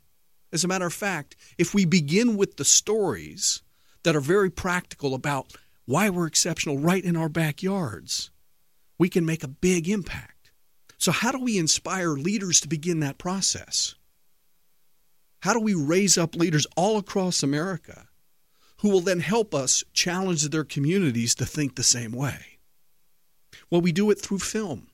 As 0.52 0.64
a 0.64 0.68
matter 0.68 0.86
of 0.86 0.94
fact, 0.94 1.36
if 1.58 1.74
we 1.74 1.84
begin 1.84 2.38
with 2.38 2.58
the 2.58 2.66
stories 2.66 3.63
that 4.04 4.16
are 4.16 4.22
very 4.22 4.50
practical 4.50 5.14
about 5.14 5.54
why 5.86 6.10
we're 6.10 6.28
exceptional 6.28 6.78
right 6.78 7.04
in 7.04 7.16
our 7.16 7.30
backyards, 7.30 8.32
we 8.98 9.10
can 9.10 9.26
make 9.26 9.44
a 9.44 9.48
big 9.48 9.90
impact. 9.90 10.52
So, 10.98 11.12
how 11.12 11.32
do 11.32 11.40
we 11.40 11.58
inspire 11.58 12.12
leaders 12.12 12.62
to 12.62 12.70
begin 12.70 13.00
that 13.02 13.18
process? 13.18 13.96
How 15.42 15.54
do 15.54 15.60
we 15.60 15.74
raise 15.74 16.18
up 16.18 16.36
leaders 16.36 16.66
all 16.78 16.98
across 16.98 17.44
America 17.44 18.08
who 18.78 18.90
will 18.90 19.02
then 19.02 19.20
help 19.20 19.54
us 19.54 19.84
challenge 19.92 20.48
their 20.48 20.64
communities 20.64 21.36
to 21.36 21.46
think 21.46 21.76
the 21.76 21.84
same 21.84 22.14
way? 22.14 22.60
Well, 23.70 23.82
we 23.82 23.92
do 23.92 24.10
it 24.10 24.22
through 24.22 24.40
film, 24.40 24.88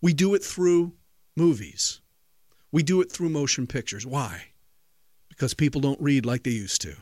we 0.00 0.12
do 0.12 0.34
it 0.34 0.42
through 0.42 0.94
movies, 1.36 2.00
we 2.72 2.82
do 2.82 3.00
it 3.00 3.12
through 3.12 3.28
motion 3.28 3.68
pictures. 3.68 4.04
Why? 4.04 4.46
Because 5.28 5.54
people 5.54 5.80
don't 5.80 6.00
read 6.00 6.26
like 6.26 6.42
they 6.42 6.50
used 6.50 6.82
to. 6.82 6.96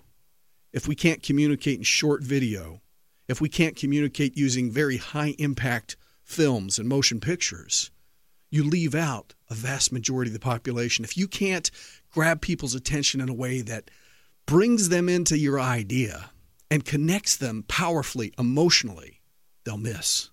If 0.77 0.87
we 0.87 0.95
can't 0.95 1.23
communicate 1.23 1.79
in 1.79 1.85
short 1.85 2.23
video, 2.23 2.83
if 3.29 3.41
we 3.41 3.49
can't 3.49 3.77
communicate 3.77 4.37
using 4.37 4.71
very 4.71 4.99
high 4.99 5.35
impact 5.39 5.97
films 6.23 6.79
and 6.79 6.87
motion 6.87 7.19
pictures, 7.19 7.91
you 8.51 8.63
leave 8.63 8.95
out 8.95 9.33
a 9.49 9.55
vast 9.55 9.91
majority 9.91 10.29
of 10.29 10.35
the 10.35 10.39
population. 10.39 11.03
If 11.03 11.17
you 11.17 11.29
can't 11.29 11.71
grab 12.13 12.43
people's 12.43 12.75
attention 12.75 13.23
in 13.23 13.31
a 13.31 13.35
way 13.35 13.63
that 13.63 13.91
brings 14.45 14.91
them 14.91 15.09
into 15.09 15.39
your 15.39 15.59
idea 15.59 16.29
and 16.71 16.85
connects 16.85 17.39
them 17.39 17.65
powerfully, 17.67 18.35
emotionally, 18.39 19.23
they'll 19.65 19.79
miss. 19.79 20.29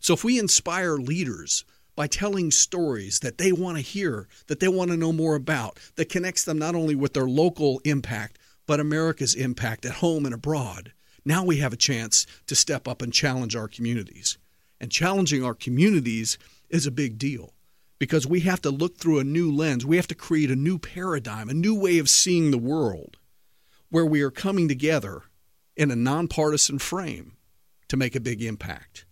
So 0.00 0.12
if 0.12 0.22
we 0.22 0.38
inspire 0.38 0.98
leaders 0.98 1.64
by 1.96 2.08
telling 2.08 2.50
stories 2.50 3.20
that 3.20 3.38
they 3.38 3.52
want 3.52 3.78
to 3.78 3.82
hear, 3.82 4.28
that 4.48 4.60
they 4.60 4.68
want 4.68 4.90
to 4.90 4.98
know 4.98 5.14
more 5.14 5.34
about, 5.34 5.78
that 5.96 6.10
connects 6.10 6.44
them 6.44 6.58
not 6.58 6.74
only 6.74 6.94
with 6.94 7.14
their 7.14 7.26
local 7.26 7.80
impact, 7.86 8.38
but 8.66 8.80
America's 8.80 9.34
impact 9.34 9.84
at 9.84 9.92
home 9.94 10.24
and 10.24 10.34
abroad, 10.34 10.92
now 11.24 11.44
we 11.44 11.58
have 11.58 11.72
a 11.72 11.76
chance 11.76 12.26
to 12.46 12.54
step 12.54 12.88
up 12.88 13.02
and 13.02 13.12
challenge 13.12 13.54
our 13.54 13.68
communities. 13.68 14.38
And 14.80 14.90
challenging 14.90 15.44
our 15.44 15.54
communities 15.54 16.38
is 16.68 16.86
a 16.86 16.90
big 16.90 17.18
deal 17.18 17.54
because 17.98 18.26
we 18.26 18.40
have 18.40 18.60
to 18.62 18.70
look 18.70 18.96
through 18.96 19.20
a 19.20 19.24
new 19.24 19.52
lens. 19.52 19.86
We 19.86 19.96
have 19.96 20.08
to 20.08 20.14
create 20.14 20.50
a 20.50 20.56
new 20.56 20.78
paradigm, 20.78 21.48
a 21.48 21.54
new 21.54 21.74
way 21.74 21.98
of 21.98 22.08
seeing 22.08 22.50
the 22.50 22.58
world 22.58 23.18
where 23.90 24.06
we 24.06 24.22
are 24.22 24.30
coming 24.30 24.66
together 24.66 25.22
in 25.76 25.90
a 25.90 25.96
nonpartisan 25.96 26.78
frame 26.78 27.36
to 27.88 27.96
make 27.96 28.16
a 28.16 28.20
big 28.20 28.42
impact. 28.42 29.06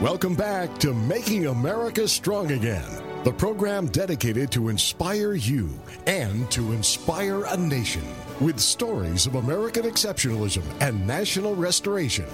Welcome 0.00 0.34
back 0.34 0.78
to 0.78 0.94
Making 0.94 1.48
America 1.48 2.08
Strong 2.08 2.52
Again, 2.52 2.90
the 3.24 3.32
program 3.32 3.86
dedicated 3.86 4.50
to 4.50 4.68
inspire 4.68 5.34
you 5.34 5.70
and 6.08 6.50
to 6.50 6.72
inspire 6.72 7.44
a 7.44 7.56
nation 7.56 8.02
with 8.40 8.58
stories 8.58 9.26
of 9.26 9.36
American 9.36 9.84
exceptionalism 9.84 10.64
and 10.80 11.06
national 11.06 11.54
restoration. 11.54 12.26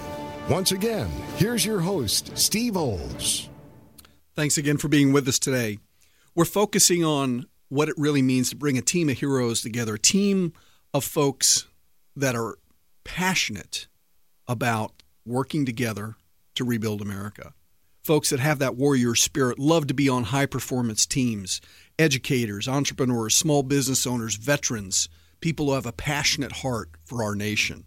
Once 0.49 0.71
again, 0.71 1.07
here's 1.35 1.63
your 1.63 1.79
host, 1.79 2.35
Steve 2.35 2.75
Olds. 2.75 3.49
Thanks 4.35 4.57
again 4.57 4.77
for 4.77 4.87
being 4.87 5.13
with 5.13 5.27
us 5.27 5.37
today. 5.37 5.77
We're 6.33 6.45
focusing 6.45 7.05
on 7.05 7.45
what 7.67 7.87
it 7.87 7.95
really 7.95 8.23
means 8.23 8.49
to 8.49 8.55
bring 8.55 8.75
a 8.75 8.81
team 8.81 9.09
of 9.09 9.19
heroes 9.19 9.61
together, 9.61 9.93
a 9.93 9.99
team 9.99 10.53
of 10.91 11.03
folks 11.03 11.67
that 12.15 12.35
are 12.35 12.57
passionate 13.03 13.87
about 14.47 15.03
working 15.23 15.67
together 15.67 16.15
to 16.55 16.63
rebuild 16.63 16.99
America 17.03 17.53
folks 18.01 18.29
that 18.29 18.39
have 18.39 18.59
that 18.59 18.75
warrior 18.75 19.15
spirit 19.15 19.59
love 19.59 19.87
to 19.87 19.93
be 19.93 20.09
on 20.09 20.25
high 20.25 20.45
performance 20.45 21.05
teams 21.05 21.61
educators, 21.97 22.67
entrepreneurs, 22.67 23.35
small 23.35 23.61
business 23.61 24.07
owners, 24.07 24.35
veterans, 24.35 25.09
people 25.41 25.67
who 25.67 25.73
have 25.73 25.85
a 25.85 25.91
passionate 25.91 26.53
heart 26.53 26.89
for 27.03 27.21
our 27.21 27.35
nation. 27.35 27.85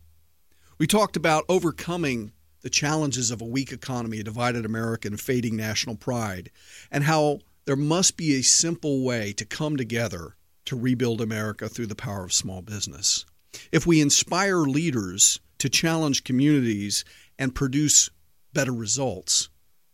We 0.79 0.87
talked 0.87 1.17
about 1.17 1.45
overcoming 1.49 2.33
the 2.61 2.71
challenges 2.71 3.31
of 3.31 3.41
a 3.41 3.47
weak 3.47 3.73
economy, 3.73 4.21
a 4.21 4.25
divided 4.25 4.65
America, 4.67 5.09
and 5.09 5.21
fading 5.21 5.57
national 5.57 5.97
pride, 5.97 6.51
and 6.91 7.05
how 7.05 7.39
there 7.65 7.77
must 7.77 8.17
be 8.17 8.35
a 8.35 8.43
simple 8.43 9.05
way 9.05 9.33
to 9.33 9.45
come 9.45 9.77
together 9.77 10.37
to 10.67 10.77
rebuild 10.77 11.21
America 11.21 11.69
through 11.69 11.87
the 11.87 11.95
power 11.95 12.25
of 12.25 12.33
small 12.33 12.63
business. 12.63 13.25
If 13.71 13.87
we 13.87 14.01
inspire 14.01 14.59
leaders 14.59 15.41
to 15.59 15.69
challenge 15.69 16.25
communities 16.25 17.05
and 17.39 17.55
produce 17.55 18.11
better 18.53 18.73
results, 18.73 19.49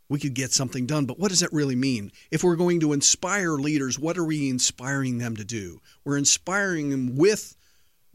we 0.09 0.19
could 0.19 0.35
get 0.35 0.53
something 0.53 0.87
done. 0.87 1.05
But 1.05 1.19
what 1.19 1.29
does 1.29 1.41
that 1.41 1.53
really 1.53 1.77
mean? 1.77 2.13
If 2.31 2.43
we're 2.43 2.57
going 2.57 2.81
to 2.81 2.93
inspire 2.93 3.53
leaders, 3.53 3.99
what 3.99 4.17
are 4.17 4.25
we 4.25 4.49
inspiring 4.49 5.19
them 5.19 5.37
to 5.37 5.45
do? 5.45 5.81
We're 6.05 6.17
inspiring 6.17 6.91
them 6.91 7.17
with 7.17 7.57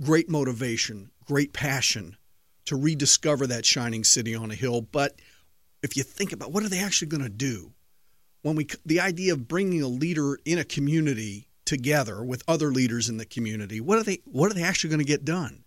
great 0.02 0.30
motivation, 0.30 1.12
great 1.26 1.54
passion 1.54 2.18
to 2.66 2.76
rediscover 2.76 3.48
that 3.48 3.66
shining 3.66 4.04
city 4.04 4.34
on 4.36 4.52
a 4.52 4.56
hill. 4.56 4.82
But 4.82 5.20
if 5.82 5.96
you 5.98 6.04
think 6.04 6.32
about 6.32 6.52
what 6.52 6.64
are 6.64 6.70
they 6.70 6.80
actually 6.80 7.10
going 7.10 7.24
to 7.24 7.30
do? 7.30 7.74
When 8.42 8.56
we 8.56 8.68
the 8.86 9.00
idea 9.00 9.34
of 9.34 9.48
bringing 9.48 9.82
a 9.82 9.88
leader 9.88 10.38
in 10.44 10.58
a 10.58 10.66
community 10.66 11.48
together 11.66 12.24
with 12.24 12.44
other 12.46 12.72
leaders 12.72 13.08
in 13.08 13.18
the 13.18 13.26
community, 13.26 13.80
what 13.80 13.98
are 13.98 14.04
they 14.04 14.20
what 14.26 14.52
are 14.52 14.54
they 14.54 14.64
actually 14.64 14.90
going 14.90 15.00
to 15.00 15.06
get 15.06 15.24
done? 15.24 15.63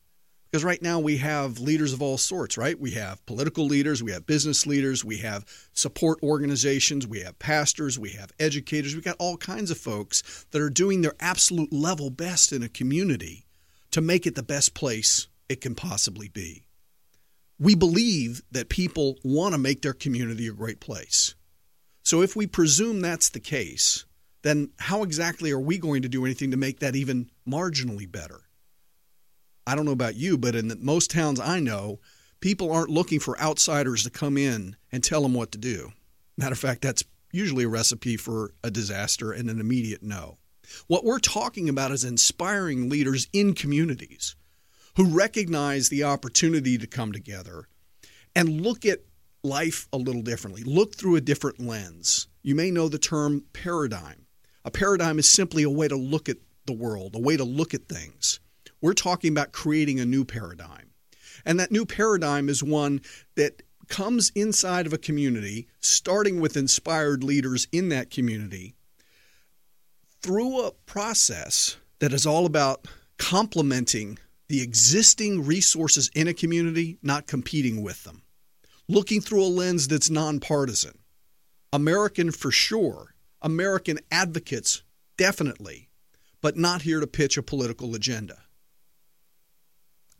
Because 0.56 0.64
right 0.64 0.80
now 0.80 0.98
we 1.00 1.18
have 1.18 1.58
leaders 1.58 1.92
of 1.92 2.00
all 2.00 2.16
sorts, 2.16 2.56
right? 2.56 2.80
We 2.80 2.92
have 2.92 3.26
political 3.26 3.66
leaders, 3.66 4.02
we 4.02 4.12
have 4.12 4.25
business 4.25 4.66
leaders, 4.66 5.04
we 5.04 5.18
have 5.18 5.44
support 5.75 6.18
organizations, 6.22 7.06
we 7.06 7.20
have 7.20 7.38
pastors, 7.38 7.98
we 7.98 8.12
have 8.12 8.32
educators, 8.40 8.94
we've 8.94 9.04
got 9.04 9.18
all 9.18 9.36
kinds 9.36 9.70
of 9.70 9.76
folks 9.76 10.46
that 10.52 10.62
are 10.62 10.70
doing 10.70 11.02
their 11.02 11.12
absolute 11.20 11.75
level 11.75 12.08
best 12.08 12.52
in 12.52 12.62
a 12.62 12.70
community 12.70 13.44
to 13.90 14.00
make 14.00 14.26
it 14.26 14.34
the 14.34 14.42
best 14.42 14.72
place 14.72 15.28
it 15.50 15.60
can 15.60 15.75
possibly 15.75 16.28
be. 16.28 16.64
We 17.58 17.75
believe 17.75 18.40
that 18.50 18.70
people 18.70 19.18
want 19.22 19.52
to 19.52 19.58
make 19.58 19.82
their 19.82 19.92
community 19.92 20.48
a 20.48 20.52
great 20.52 20.80
place. 20.80 21.34
So 22.02 22.22
if 22.22 22.34
we 22.34 22.46
presume 22.46 23.02
that's 23.02 23.28
the 23.28 23.40
case, 23.40 24.06
then 24.40 24.70
how 24.78 25.02
exactly 25.02 25.50
are 25.50 25.60
we 25.60 25.76
going 25.76 26.00
to 26.00 26.08
do 26.08 26.25
anything 26.25 26.52
to 26.52 26.56
make 26.56 26.78
that 26.78 26.96
even 26.96 27.28
marginally 27.46 28.10
better? 28.10 28.46
I 29.66 29.75
don't 29.75 29.85
know 29.85 29.92
about 29.92 30.14
you, 30.14 30.38
but 30.38 30.54
in 30.54 30.68
the, 30.68 30.76
most 30.76 31.11
towns 31.11 31.40
I 31.40 31.61
know, 31.61 32.00
people 32.40 32.70
aren't 32.70 32.90
looking 32.90 33.18
for 33.18 33.40
outsiders 33.40 34.04
to 34.04 34.11
come 34.11 34.37
in 34.37 34.76
and 34.92 35.02
tell 35.02 35.23
them 35.23 35.35
what 35.35 35.52
to 35.52 35.58
do. 35.58 35.92
Matter 36.37 36.52
of 36.52 36.58
fact, 36.58 36.82
that's 36.82 37.02
usually 37.32 37.64
a 37.64 37.68
recipe 37.68 38.16
for 38.16 38.52
a 38.62 38.70
disaster 38.70 39.32
and 39.32 39.50
an 39.50 39.60
immediate 39.60 40.02
no. 40.02 40.38
What 40.86 41.04
we're 41.04 41.19
talking 41.19 41.69
about 41.69 41.93
is 41.93 42.04
inspiring 42.04 42.88
leaders 42.88 43.28
in 43.32 43.54
communities 43.54 44.36
who 44.97 45.17
recognize 45.17 45.88
the 45.88 46.04
opportunity 46.04 46.78
to 46.78 46.86
come 46.86 47.12
together 47.12 47.69
and 48.34 48.60
look 48.60 48.84
at 48.84 49.00
life 49.43 49.88
a 49.93 49.97
little 49.97 50.23
differently, 50.23 50.62
look 50.64 50.95
through 50.95 51.17
a 51.17 51.21
different 51.21 51.60
lens. 51.60 52.28
You 52.43 52.54
may 52.54 52.71
know 52.71 52.88
the 52.88 52.99
term 52.99 53.45
paradigm. 53.52 54.26
A 54.64 54.71
paradigm 54.71 55.19
is 55.19 55.28
simply 55.28 55.62
a 55.62 55.71
way 55.71 55.88
to 55.88 55.97
look 55.97 56.28
at 56.28 56.38
the 56.67 56.73
world, 56.73 57.14
a 57.14 57.21
way 57.21 57.36
to 57.36 57.45
look 57.45 57.75
at 57.75 57.88
things. 57.88 58.41
We're 58.80 58.95
talking 58.95 59.32
about 59.32 59.52
creating 59.52 60.00
a 60.00 60.06
new 60.06 60.25
paradigm. 60.25 60.91
And 61.45 61.58
that 61.60 61.73
new 61.73 61.86
paradigm 61.86 62.49
is 62.49 62.62
one 62.62 63.00
that 63.36 63.62
comes 63.89 64.32
inside 64.34 64.86
of 64.86 64.93
a 64.93 64.99
community, 64.99 65.69
starting 65.80 66.41
with 66.41 66.56
inspired 66.56 67.23
leaders 67.23 67.69
in 67.73 67.89
that 67.91 68.10
community, 68.10 68.75
through 70.23 70.60
a 70.60 70.73
process 70.73 71.76
that 72.00 72.12
is 72.12 72.26
all 72.26 72.47
about 72.47 72.86
complementing 73.19 74.19
the 74.49 74.62
existing 74.62 75.45
resources 75.45 76.10
in 76.15 76.28
a 76.28 76.34
community, 76.34 76.99
not 77.02 77.26
competing 77.26 77.82
with 77.82 78.04
them. 78.04 78.23
Looking 78.89 79.21
through 79.21 79.43
a 79.43 79.47
lens 79.47 79.89
that's 79.89 80.10
nonpartisan. 80.10 80.99
American 81.73 82.30
for 82.30 82.50
sure, 82.50 83.15
American 83.43 83.99
advocates 84.10 84.82
definitely, 85.17 85.89
but 86.41 86.56
not 86.56 86.82
here 86.82 87.00
to 87.00 87.06
pitch 87.06 87.36
a 87.36 87.43
political 87.43 87.95
agenda 87.95 88.46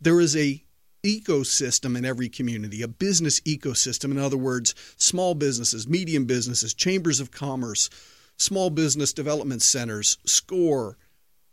there 0.01 0.21
is 0.21 0.37
a 0.37 0.63
ecosystem 1.03 1.97
in 1.97 2.05
every 2.05 2.29
community, 2.29 2.83
a 2.83 2.89
business 2.89 3.41
ecosystem. 3.41 4.11
In 4.11 4.19
other 4.19 4.37
words, 4.37 4.75
small 4.97 5.35
businesses, 5.35 5.89
medium 5.89 6.25
businesses, 6.25 6.75
chambers 6.75 7.21
of 7.21 7.31
commerce, 7.31 7.89
small 8.37 8.71
business 8.71 9.13
development 9.13 9.63
centers, 9.63 10.19
SCORE, 10.25 10.99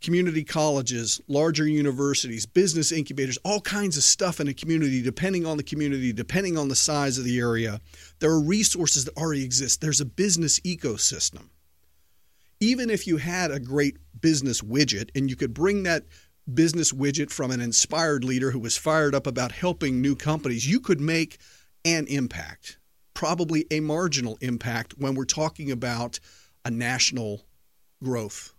community 0.02 0.44
colleges, 0.44 1.20
larger 1.28 1.66
universities, 1.66 2.44
business 2.44 2.92
incubators, 2.92 3.38
all 3.38 3.60
kinds 3.60 3.96
of 3.96 4.02
stuff 4.02 4.38
in 4.38 4.48
a 4.48 4.54
community, 4.54 5.00
depending 5.00 5.46
on 5.46 5.56
the 5.56 5.62
community, 5.62 6.12
depending 6.12 6.58
on 6.58 6.68
the 6.68 6.76
size 6.76 7.16
of 7.16 7.24
the 7.24 7.38
area. 7.38 7.80
There 8.18 8.30
are 8.30 8.40
resources 8.40 9.06
that 9.06 9.16
already 9.16 9.44
exist. 9.44 9.80
There's 9.80 10.02
a 10.02 10.04
business 10.06 10.60
ecosystem. 10.60 11.48
Even 12.60 12.90
if 12.90 13.06
you 13.06 13.16
had 13.16 13.50
a 13.50 13.58
great 13.58 13.96
business 14.20 14.60
widget 14.60 15.10
and 15.14 15.30
you 15.30 15.36
could 15.36 15.54
bring 15.54 15.84
that 15.84 16.04
business 16.52 16.92
widget 16.92 17.30
from 17.30 17.50
an 17.50 17.60
inspired 17.60 18.24
leader 18.24 18.50
who 18.50 18.58
was 18.58 18.76
fired 18.76 19.14
up 19.14 19.26
about 19.26 19.52
helping 19.52 20.00
new 20.00 20.14
companies, 20.14 20.68
you 20.68 20.80
could 20.80 21.00
make 21.00 21.38
an 21.84 22.06
impact, 22.06 22.78
probably 23.14 23.66
a 23.70 23.80
marginal 23.80 24.38
impact 24.40 24.94
when 24.98 25.14
we're 25.14 25.24
talking 25.24 25.70
about 25.70 26.20
a 26.64 26.70
national 26.70 27.44
growth. 28.02 28.52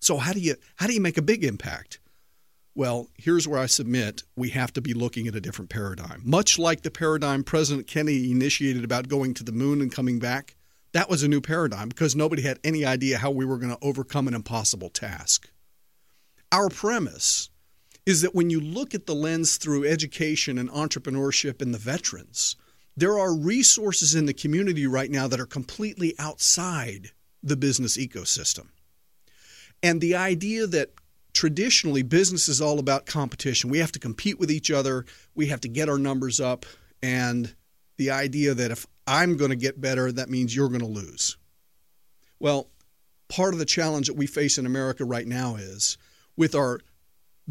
So 0.00 0.16
how 0.16 0.32
do 0.32 0.40
you 0.40 0.56
how 0.76 0.86
do 0.86 0.94
you 0.94 1.00
make 1.00 1.18
a 1.18 1.22
big 1.22 1.44
impact? 1.44 2.00
Well, 2.74 3.08
here's 3.18 3.46
where 3.46 3.60
I 3.60 3.66
submit 3.66 4.22
we 4.34 4.48
have 4.50 4.72
to 4.72 4.80
be 4.80 4.94
looking 4.94 5.28
at 5.28 5.34
a 5.34 5.40
different 5.40 5.70
paradigm. 5.70 6.22
Much 6.24 6.58
like 6.58 6.82
the 6.82 6.90
paradigm 6.90 7.44
President 7.44 7.86
Kennedy 7.86 8.32
initiated 8.32 8.82
about 8.82 9.08
going 9.08 9.34
to 9.34 9.44
the 9.44 9.52
moon 9.52 9.82
and 9.82 9.92
coming 9.92 10.18
back, 10.18 10.56
that 10.92 11.10
was 11.10 11.22
a 11.22 11.28
new 11.28 11.42
paradigm 11.42 11.88
because 11.88 12.16
nobody 12.16 12.42
had 12.42 12.58
any 12.64 12.84
idea 12.84 13.18
how 13.18 13.30
we 13.30 13.44
were 13.44 13.58
going 13.58 13.76
to 13.76 13.84
overcome 13.84 14.26
an 14.26 14.34
impossible 14.34 14.88
task. 14.88 15.51
Our 16.52 16.68
premise 16.68 17.48
is 18.04 18.20
that 18.20 18.34
when 18.34 18.50
you 18.50 18.60
look 18.60 18.94
at 18.94 19.06
the 19.06 19.14
lens 19.14 19.56
through 19.56 19.86
education 19.86 20.58
and 20.58 20.68
entrepreneurship 20.70 21.62
and 21.62 21.72
the 21.72 21.78
veterans, 21.78 22.56
there 22.96 23.18
are 23.18 23.34
resources 23.34 24.14
in 24.14 24.26
the 24.26 24.34
community 24.34 24.86
right 24.86 25.10
now 25.10 25.26
that 25.28 25.40
are 25.40 25.46
completely 25.46 26.14
outside 26.18 27.10
the 27.42 27.56
business 27.56 27.96
ecosystem. 27.96 28.68
And 29.82 30.00
the 30.00 30.14
idea 30.14 30.66
that 30.66 30.90
traditionally 31.32 32.02
business 32.02 32.48
is 32.48 32.60
all 32.60 32.78
about 32.78 33.06
competition, 33.06 33.70
we 33.70 33.78
have 33.78 33.92
to 33.92 33.98
compete 33.98 34.38
with 34.38 34.50
each 34.50 34.70
other, 34.70 35.06
we 35.34 35.46
have 35.46 35.60
to 35.62 35.68
get 35.68 35.88
our 35.88 35.98
numbers 35.98 36.38
up, 36.38 36.66
and 37.02 37.54
the 37.96 38.10
idea 38.10 38.52
that 38.52 38.70
if 38.70 38.86
I'm 39.06 39.36
going 39.36 39.50
to 39.50 39.56
get 39.56 39.80
better, 39.80 40.12
that 40.12 40.28
means 40.28 40.54
you're 40.54 40.68
going 40.68 40.80
to 40.80 40.86
lose. 40.86 41.38
Well, 42.38 42.68
part 43.28 43.54
of 43.54 43.58
the 43.58 43.64
challenge 43.64 44.08
that 44.08 44.16
we 44.16 44.26
face 44.26 44.58
in 44.58 44.66
America 44.66 45.04
right 45.04 45.26
now 45.26 45.56
is 45.56 45.96
with 46.36 46.54
our 46.54 46.80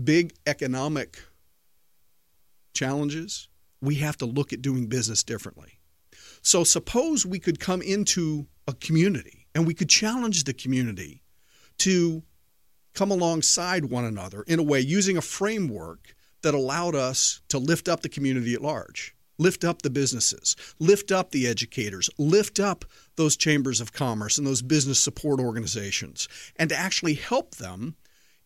big 0.02 0.34
economic 0.46 1.20
challenges, 2.74 3.48
we 3.82 3.96
have 3.96 4.18
to 4.18 4.26
look 4.26 4.54
at 4.54 4.62
doing 4.62 4.88
business 4.88 5.24
differently. 5.24 5.80
So, 6.42 6.64
suppose 6.64 7.26
we 7.26 7.40
could 7.40 7.60
come 7.60 7.82
into 7.82 8.48
a 8.68 8.74
community 8.74 9.48
and 9.54 9.68
we 9.68 9.74
could 9.74 9.90
challenge 9.90 10.44
the 10.44 10.54
community 10.54 11.24
to 11.80 12.24
come 12.94 13.12
alongside 13.12 13.86
one 13.86 14.06
another 14.06 14.44
in 14.44 14.60
a 14.60 14.64
way 14.64 14.80
using 14.80 15.18
a 15.18 15.22
framework 15.22 16.16
that 16.42 16.54
allowed 16.54 16.96
us 16.96 17.42
to 17.50 17.58
lift 17.58 17.88
up 17.88 18.02
the 18.02 18.10
community 18.10 18.54
at 18.54 18.62
large, 18.62 19.16
lift 19.38 19.64
up 19.64 19.82
the 19.82 19.90
businesses, 19.90 20.56
lift 20.80 21.12
up 21.12 21.32
the 21.32 21.48
educators, 21.48 22.10
lift 22.18 22.60
up 22.60 22.86
those 23.16 23.38
chambers 23.38 23.80
of 23.80 23.94
commerce 23.94 24.38
and 24.38 24.46
those 24.46 24.62
business 24.62 25.02
support 25.02 25.40
organizations, 25.40 26.28
and 26.56 26.70
to 26.70 26.76
actually 26.76 27.14
help 27.14 27.56
them 27.56 27.96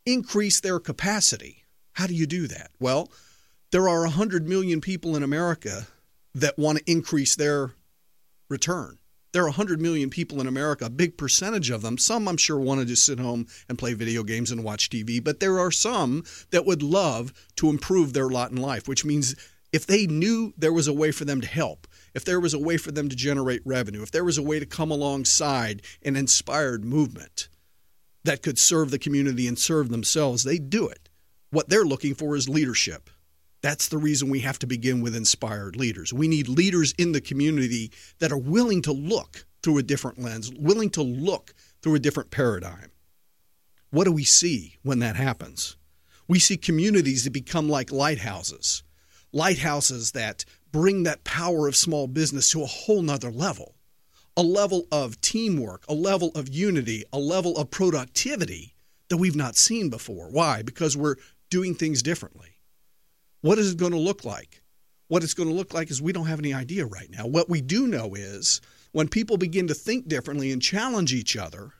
increase 0.05 0.59
their 0.59 0.79
capacity. 0.79 1.65
How 1.93 2.07
do 2.07 2.13
you 2.13 2.27
do 2.27 2.47
that? 2.47 2.71
Well, 2.79 3.11
there 3.71 3.89
are 3.89 4.01
100 4.01 4.47
million 4.47 4.81
people 4.81 5.15
in 5.15 5.23
America 5.23 5.87
that 6.33 6.57
want 6.57 6.79
to 6.79 6.91
increase 6.91 7.35
their 7.35 7.71
return. 8.49 8.99
There 9.31 9.43
are 9.43 9.47
100 9.47 9.81
million 9.81 10.09
people 10.09 10.39
in 10.39 10.47
America, 10.47 10.85
a 10.85 10.89
big 10.89 11.17
percentage 11.17 11.69
of 11.69 11.81
them. 11.81 11.97
Some, 11.97 12.27
I'm 12.27 12.37
sure, 12.37 12.57
want 12.57 12.87
to 12.87 12.95
sit 12.95 13.19
home 13.19 13.47
and 13.67 13.77
play 13.77 13.93
video 13.93 14.23
games 14.23 14.49
and 14.49 14.63
watch 14.63 14.89
TV, 14.89 15.21
but 15.21 15.41
there 15.41 15.59
are 15.59 15.71
some 15.71 16.23
that 16.51 16.65
would 16.65 16.81
love 16.81 17.33
to 17.57 17.69
improve 17.69 18.13
their 18.13 18.29
lot 18.29 18.51
in 18.51 18.57
life, 18.57 18.87
which 18.87 19.03
means 19.03 19.35
if 19.73 19.85
they 19.85 20.07
knew 20.07 20.53
there 20.57 20.71
was 20.71 20.87
a 20.87 20.93
way 20.93 21.11
for 21.11 21.25
them 21.25 21.41
to 21.41 21.47
help, 21.47 21.85
if 22.13 22.23
there 22.23 22.39
was 22.39 22.53
a 22.53 22.59
way 22.59 22.77
for 22.77 22.93
them 22.93 23.09
to 23.09 23.15
generate 23.15 23.61
revenue, 23.65 24.03
if 24.03 24.11
there 24.11 24.23
was 24.23 24.37
a 24.37 24.43
way 24.43 24.57
to 24.57 24.65
come 24.65 24.89
alongside 24.89 25.81
an 26.01 26.15
inspired 26.15 26.85
movement 26.85 27.49
that 28.25 28.43
could 28.43 28.59
serve 28.59 28.91
the 28.91 28.99
community 28.99 29.47
and 29.47 29.57
serve 29.57 29.89
themselves, 29.89 30.43
they'd 30.43 30.69
do 30.69 30.87
it. 30.87 31.09
What 31.49 31.69
they're 31.69 31.85
looking 31.85 32.15
for 32.15 32.35
is 32.35 32.49
leadership. 32.49 33.09
That's 33.61 33.87
the 33.87 33.97
reason 33.97 34.29
we 34.29 34.41
have 34.41 34.59
to 34.59 34.67
begin 34.67 35.01
with 35.01 35.15
inspired 35.15 35.75
leaders. 35.75 36.13
We 36.13 36.27
need 36.27 36.47
leaders 36.47 36.93
in 36.97 37.13
the 37.13 37.21
community 37.21 37.91
that 38.19 38.31
are 38.31 38.37
willing 38.37 38.81
to 38.83 38.91
look 38.91 39.45
through 39.63 39.79
a 39.79 39.83
different 39.83 40.19
lens, 40.19 40.51
willing 40.53 40.89
to 40.91 41.01
look 41.01 41.53
through 41.81 41.95
a 41.95 41.99
different 41.99 42.29
paradigm. 42.29 42.91
What 43.89 44.03
do 44.03 44.11
we 44.11 44.23
see 44.23 44.75
when 44.83 44.99
that 44.99 45.15
happens? 45.15 45.77
We 46.27 46.39
see 46.39 46.57
communities 46.57 47.23
that 47.23 47.33
become 47.33 47.69
like 47.69 47.91
lighthouses, 47.91 48.83
lighthouses 49.31 50.11
that 50.11 50.45
bring 50.71 51.03
that 51.03 51.23
power 51.23 51.67
of 51.67 51.75
small 51.75 52.07
business 52.07 52.49
to 52.51 52.61
a 52.61 52.67
whole 52.67 53.01
nother 53.01 53.31
level, 53.31 53.74
a 54.37 54.43
level 54.43 54.85
of 54.91 55.19
teamwork, 55.21 55.85
a 55.87 55.93
level 55.93 56.31
of 56.35 56.49
unity, 56.49 57.03
a 57.13 57.19
level 57.19 57.57
of 57.57 57.71
productivity 57.71 58.73
that 59.09 59.17
we've 59.17 59.35
not 59.35 59.55
seen 59.55 59.89
before. 59.89 60.29
Why? 60.29 60.61
Because 60.61 60.97
we're 60.97 61.15
doing 61.49 61.75
things 61.75 62.01
differently. 62.01 62.57
What 63.41 63.59
is 63.59 63.71
it 63.71 63.77
going 63.77 63.91
to 63.91 63.97
look 63.97 64.25
like? 64.25 64.61
What 65.07 65.23
it's 65.23 65.35
going 65.35 65.49
to 65.49 65.55
look 65.55 65.73
like 65.73 65.91
is 65.91 66.01
we 66.01 66.11
don't 66.11 66.25
have 66.25 66.39
any 66.39 66.53
idea 66.53 66.85
right 66.85 67.09
now. 67.11 67.27
What 67.27 67.49
we 67.49 67.61
do 67.61 67.87
know 67.87 68.15
is 68.15 68.59
when 68.91 69.07
people 69.07 69.37
begin 69.37 69.67
to 69.67 69.73
think 69.73 70.07
differently 70.07 70.51
and 70.51 70.61
challenge 70.61 71.13
each 71.13 71.37
other, 71.37 71.73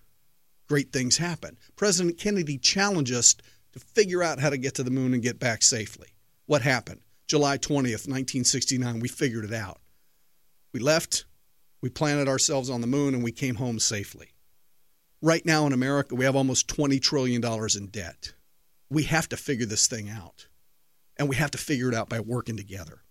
great 0.67 0.93
things 0.93 1.17
happen. 1.17 1.57
President 1.75 2.17
Kennedy 2.19 2.57
challenged 2.57 3.13
us 3.13 3.35
to 3.73 3.79
figure 3.79 4.21
out 4.21 4.39
how 4.39 4.49
to 4.49 4.57
get 4.57 4.75
to 4.75 4.83
the 4.83 4.91
moon 4.91 5.13
and 5.13 5.23
get 5.23 5.39
back 5.39 5.63
safely. 5.63 6.09
What 6.45 6.61
happened? 6.61 7.01
July 7.27 7.57
20th, 7.57 8.07
1969, 8.07 8.99
we 8.99 9.07
figured 9.07 9.45
it 9.45 9.53
out. 9.53 9.79
We 10.71 10.79
left, 10.79 11.25
we 11.86 11.89
planted 11.91 12.28
ourselves 12.28 12.67
on 12.67 12.82
the 12.82 12.88
moon, 12.88 13.13
and 13.13 13.24
we 13.24 13.32
came 13.32 13.58
home 13.58 13.78
safely. 13.78 14.30
Right 15.21 15.45
now 15.45 15.67
in 15.67 15.71
America, 15.71 16.15
we 16.15 16.26
have 16.26 16.36
almost 16.36 16.67
$20 16.67 17.00
trillion 17.00 17.45
in 17.78 17.88
debt. 17.91 18.34
We 18.89 19.04
have 19.04 19.30
to 19.30 19.38
figure 19.38 19.67
this 19.67 19.86
thing 19.86 20.10
out 20.10 20.48
and 21.15 21.30
we 21.30 21.36
have 21.36 21.52
to 21.52 21.60
figure 21.60 21.88
it 21.89 21.93
out 21.93 22.10
by 22.10 22.19
working 22.19 22.58
together. 22.58 23.04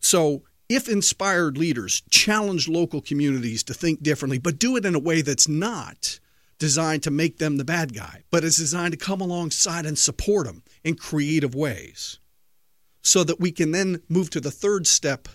So, 0.00 0.44
if 0.66 0.88
inspired 0.88 1.58
leaders 1.58 2.02
challenge 2.08 2.70
local 2.70 3.02
communities 3.02 3.62
to 3.64 3.74
think 3.74 4.02
differently, 4.02 4.38
but 4.38 4.58
do 4.58 4.76
it 4.76 4.86
in 4.86 4.94
a 4.94 4.98
way 4.98 5.20
that's 5.20 5.46
not 5.46 6.20
designed 6.58 7.02
to 7.02 7.10
make 7.10 7.36
them 7.36 7.58
the 7.58 7.66
bad 7.66 7.94
guy, 7.94 8.24
but 8.30 8.44
is 8.44 8.56
designed 8.56 8.92
to 8.92 8.98
come 9.06 9.20
alongside 9.20 9.84
and 9.84 9.98
support 9.98 10.46
them 10.46 10.62
in 10.84 10.94
creative 10.94 11.54
ways, 11.54 12.18
so 13.02 13.24
that 13.24 13.40
we 13.40 13.52
can 13.52 13.72
then 13.72 14.00
move 14.08 14.30
to 14.30 14.40
the 14.40 14.50
third 14.50 14.86
step, 14.86 15.28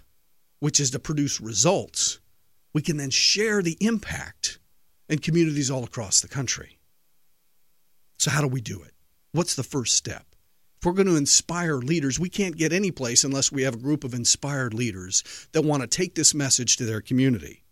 which 0.58 0.80
is 0.80 0.90
to 0.90 0.98
produce 0.98 1.40
results. 1.40 2.20
We 2.74 2.82
can 2.82 2.98
then 2.98 3.10
share 3.10 3.62
the 3.62 3.78
impact 3.80 4.60
in 5.08 5.20
communities 5.20 5.72
all 5.72 5.84
across 5.84 6.22
the 6.22 6.28
country. 6.28 6.78
So, 8.18 8.32
how 8.32 8.42
do 8.42 8.48
we 8.48 8.62
do 8.62 8.82
it? 8.82 8.94
What's 9.32 9.56
the 9.56 9.64
first 9.64 9.96
step? 9.96 10.26
If 10.80 10.86
we're 10.86 10.94
going 10.94 11.08
to 11.08 11.18
inspire 11.18 11.76
leaders, 11.76 12.20
we 12.20 12.30
can't 12.30 12.56
get 12.56 12.72
any 12.72 12.92
place 12.92 13.24
unless 13.24 13.52
we 13.52 13.64
have 13.64 13.76
a 13.76 13.80
group 13.80 14.04
of 14.04 14.14
inspired 14.14 14.74
leaders 14.74 15.48
that 15.52 15.64
want 15.66 15.82
to 15.82 15.88
take 15.88 16.16
this 16.16 16.34
message 16.34 16.78
to 16.78 16.86
their 16.86 17.02
community. 17.02 17.64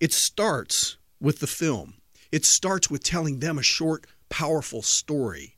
It 0.00 0.12
starts 0.12 0.98
with 1.20 1.38
the 1.38 1.46
film, 1.46 1.94
it 2.32 2.44
starts 2.44 2.90
with 2.90 3.02
telling 3.02 3.38
them 3.38 3.58
a 3.58 3.62
short, 3.62 4.06
powerful 4.28 4.82
story 4.82 5.56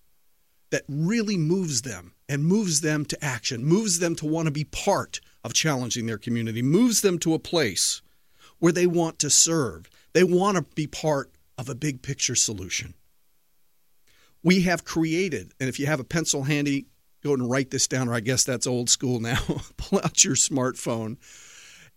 that 0.70 0.84
really 0.88 1.36
moves 1.36 1.82
them 1.82 2.14
and 2.28 2.44
moves 2.44 2.80
them 2.80 3.04
to 3.04 3.24
action, 3.24 3.64
moves 3.64 3.98
them 3.98 4.14
to 4.16 4.26
want 4.26 4.46
to 4.46 4.52
be 4.52 4.64
part 4.64 5.20
of 5.44 5.52
challenging 5.52 6.06
their 6.06 6.18
community, 6.18 6.62
moves 6.62 7.00
them 7.02 7.18
to 7.18 7.34
a 7.34 7.38
place 7.38 8.00
where 8.62 8.72
they 8.72 8.86
want 8.86 9.18
to 9.18 9.28
serve. 9.28 9.90
They 10.12 10.22
want 10.22 10.56
to 10.56 10.62
be 10.76 10.86
part 10.86 11.32
of 11.58 11.68
a 11.68 11.74
big 11.74 12.00
picture 12.00 12.36
solution. 12.36 12.94
We 14.44 14.62
have 14.62 14.84
created, 14.84 15.52
and 15.58 15.68
if 15.68 15.80
you 15.80 15.86
have 15.86 15.98
a 15.98 16.04
pencil 16.04 16.44
handy, 16.44 16.86
go 17.24 17.34
and 17.34 17.50
write 17.50 17.72
this 17.72 17.88
down, 17.88 18.08
or 18.08 18.14
I 18.14 18.20
guess 18.20 18.44
that's 18.44 18.68
old 18.68 18.88
school 18.88 19.18
now. 19.18 19.40
Pull 19.76 19.98
out 19.98 20.22
your 20.22 20.36
smartphone 20.36 21.16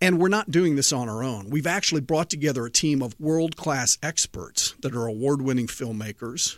And 0.00 0.18
we're 0.18 0.28
not 0.28 0.50
doing 0.50 0.74
this 0.74 0.92
on 0.92 1.08
our 1.08 1.22
own. 1.22 1.50
We've 1.50 1.68
actually 1.68 2.00
brought 2.00 2.30
together 2.30 2.66
a 2.66 2.70
team 2.70 3.00
of 3.00 3.14
world 3.20 3.54
class 3.54 3.96
experts 4.02 4.74
that 4.80 4.96
are 4.96 5.06
award 5.06 5.40
winning 5.40 5.68
filmmakers, 5.68 6.56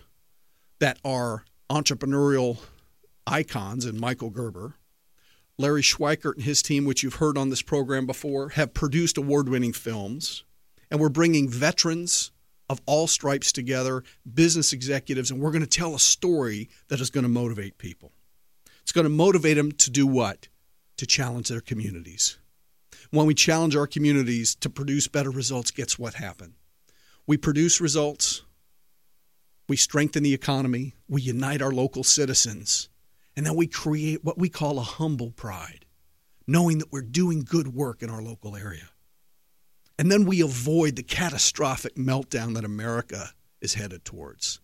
that 0.78 0.98
are 1.04 1.44
entrepreneurial 1.70 2.60
icons, 3.26 3.84
and 3.84 4.00
Michael 4.00 4.30
Gerber. 4.30 4.76
Larry 5.60 5.82
Schweikart 5.82 6.36
and 6.36 6.44
his 6.44 6.62
team, 6.62 6.86
which 6.86 7.02
you've 7.02 7.16
heard 7.16 7.36
on 7.36 7.50
this 7.50 7.60
program 7.60 8.06
before, 8.06 8.50
have 8.50 8.72
produced 8.72 9.18
award 9.18 9.46
winning 9.46 9.74
films. 9.74 10.42
And 10.90 10.98
we're 10.98 11.10
bringing 11.10 11.50
veterans 11.50 12.32
of 12.70 12.80
all 12.86 13.06
stripes 13.06 13.52
together, 13.52 14.02
business 14.32 14.72
executives, 14.72 15.30
and 15.30 15.38
we're 15.38 15.50
going 15.50 15.60
to 15.60 15.66
tell 15.66 15.94
a 15.94 16.00
story 16.00 16.70
that 16.88 17.00
is 17.00 17.10
going 17.10 17.24
to 17.24 17.28
motivate 17.28 17.76
people. 17.76 18.12
It's 18.80 18.92
going 18.92 19.04
to 19.04 19.10
motivate 19.10 19.58
them 19.58 19.70
to 19.72 19.90
do 19.90 20.06
what? 20.06 20.48
To 20.96 21.06
challenge 21.06 21.48
their 21.48 21.60
communities. 21.60 22.38
When 23.10 23.26
we 23.26 23.34
challenge 23.34 23.76
our 23.76 23.86
communities 23.86 24.54
to 24.56 24.70
produce 24.70 25.08
better 25.08 25.30
results, 25.30 25.70
guess 25.70 25.98
what 25.98 26.14
happens? 26.14 26.54
We 27.26 27.36
produce 27.36 27.80
results, 27.80 28.42
we 29.68 29.76
strengthen 29.76 30.22
the 30.22 30.34
economy, 30.34 30.94
we 31.06 31.20
unite 31.22 31.60
our 31.60 31.70
local 31.70 32.02
citizens, 32.02 32.88
and 33.36 33.46
then 33.46 33.56
we 33.56 33.66
create 33.66 34.24
what 34.24 34.38
we 34.38 34.48
call 34.48 34.78
a 34.78 34.82
humble 34.82 35.30
pride, 35.30 35.86
knowing 36.46 36.78
that 36.78 36.92
we're 36.92 37.02
doing 37.02 37.40
good 37.40 37.68
work 37.74 38.02
in 38.02 38.10
our 38.10 38.22
local 38.22 38.56
area. 38.56 38.90
And 39.98 40.10
then 40.10 40.24
we 40.24 40.40
avoid 40.40 40.96
the 40.96 41.02
catastrophic 41.02 41.96
meltdown 41.96 42.54
that 42.54 42.64
America 42.64 43.30
is 43.60 43.74
headed 43.74 44.04
towards. 44.04 44.60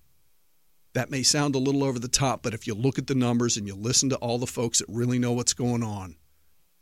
That 0.95 1.11
may 1.11 1.23
sound 1.23 1.55
a 1.55 1.59
little 1.59 1.85
over 1.85 1.99
the 1.99 2.09
top, 2.09 2.43
but 2.43 2.55
if 2.55 2.67
you 2.67 2.75
look 2.75 2.99
at 2.99 3.07
the 3.07 3.15
numbers 3.15 3.59
and 3.59 3.67
you 3.67 3.75
listen 3.75 4.09
to 4.09 4.17
all 4.17 4.39
the 4.39 4.47
folks 4.47 4.79
that 4.79 4.89
really 4.89 5.19
know 5.19 5.33
what's 5.33 5.53
going 5.53 5.83
on, 5.83 6.17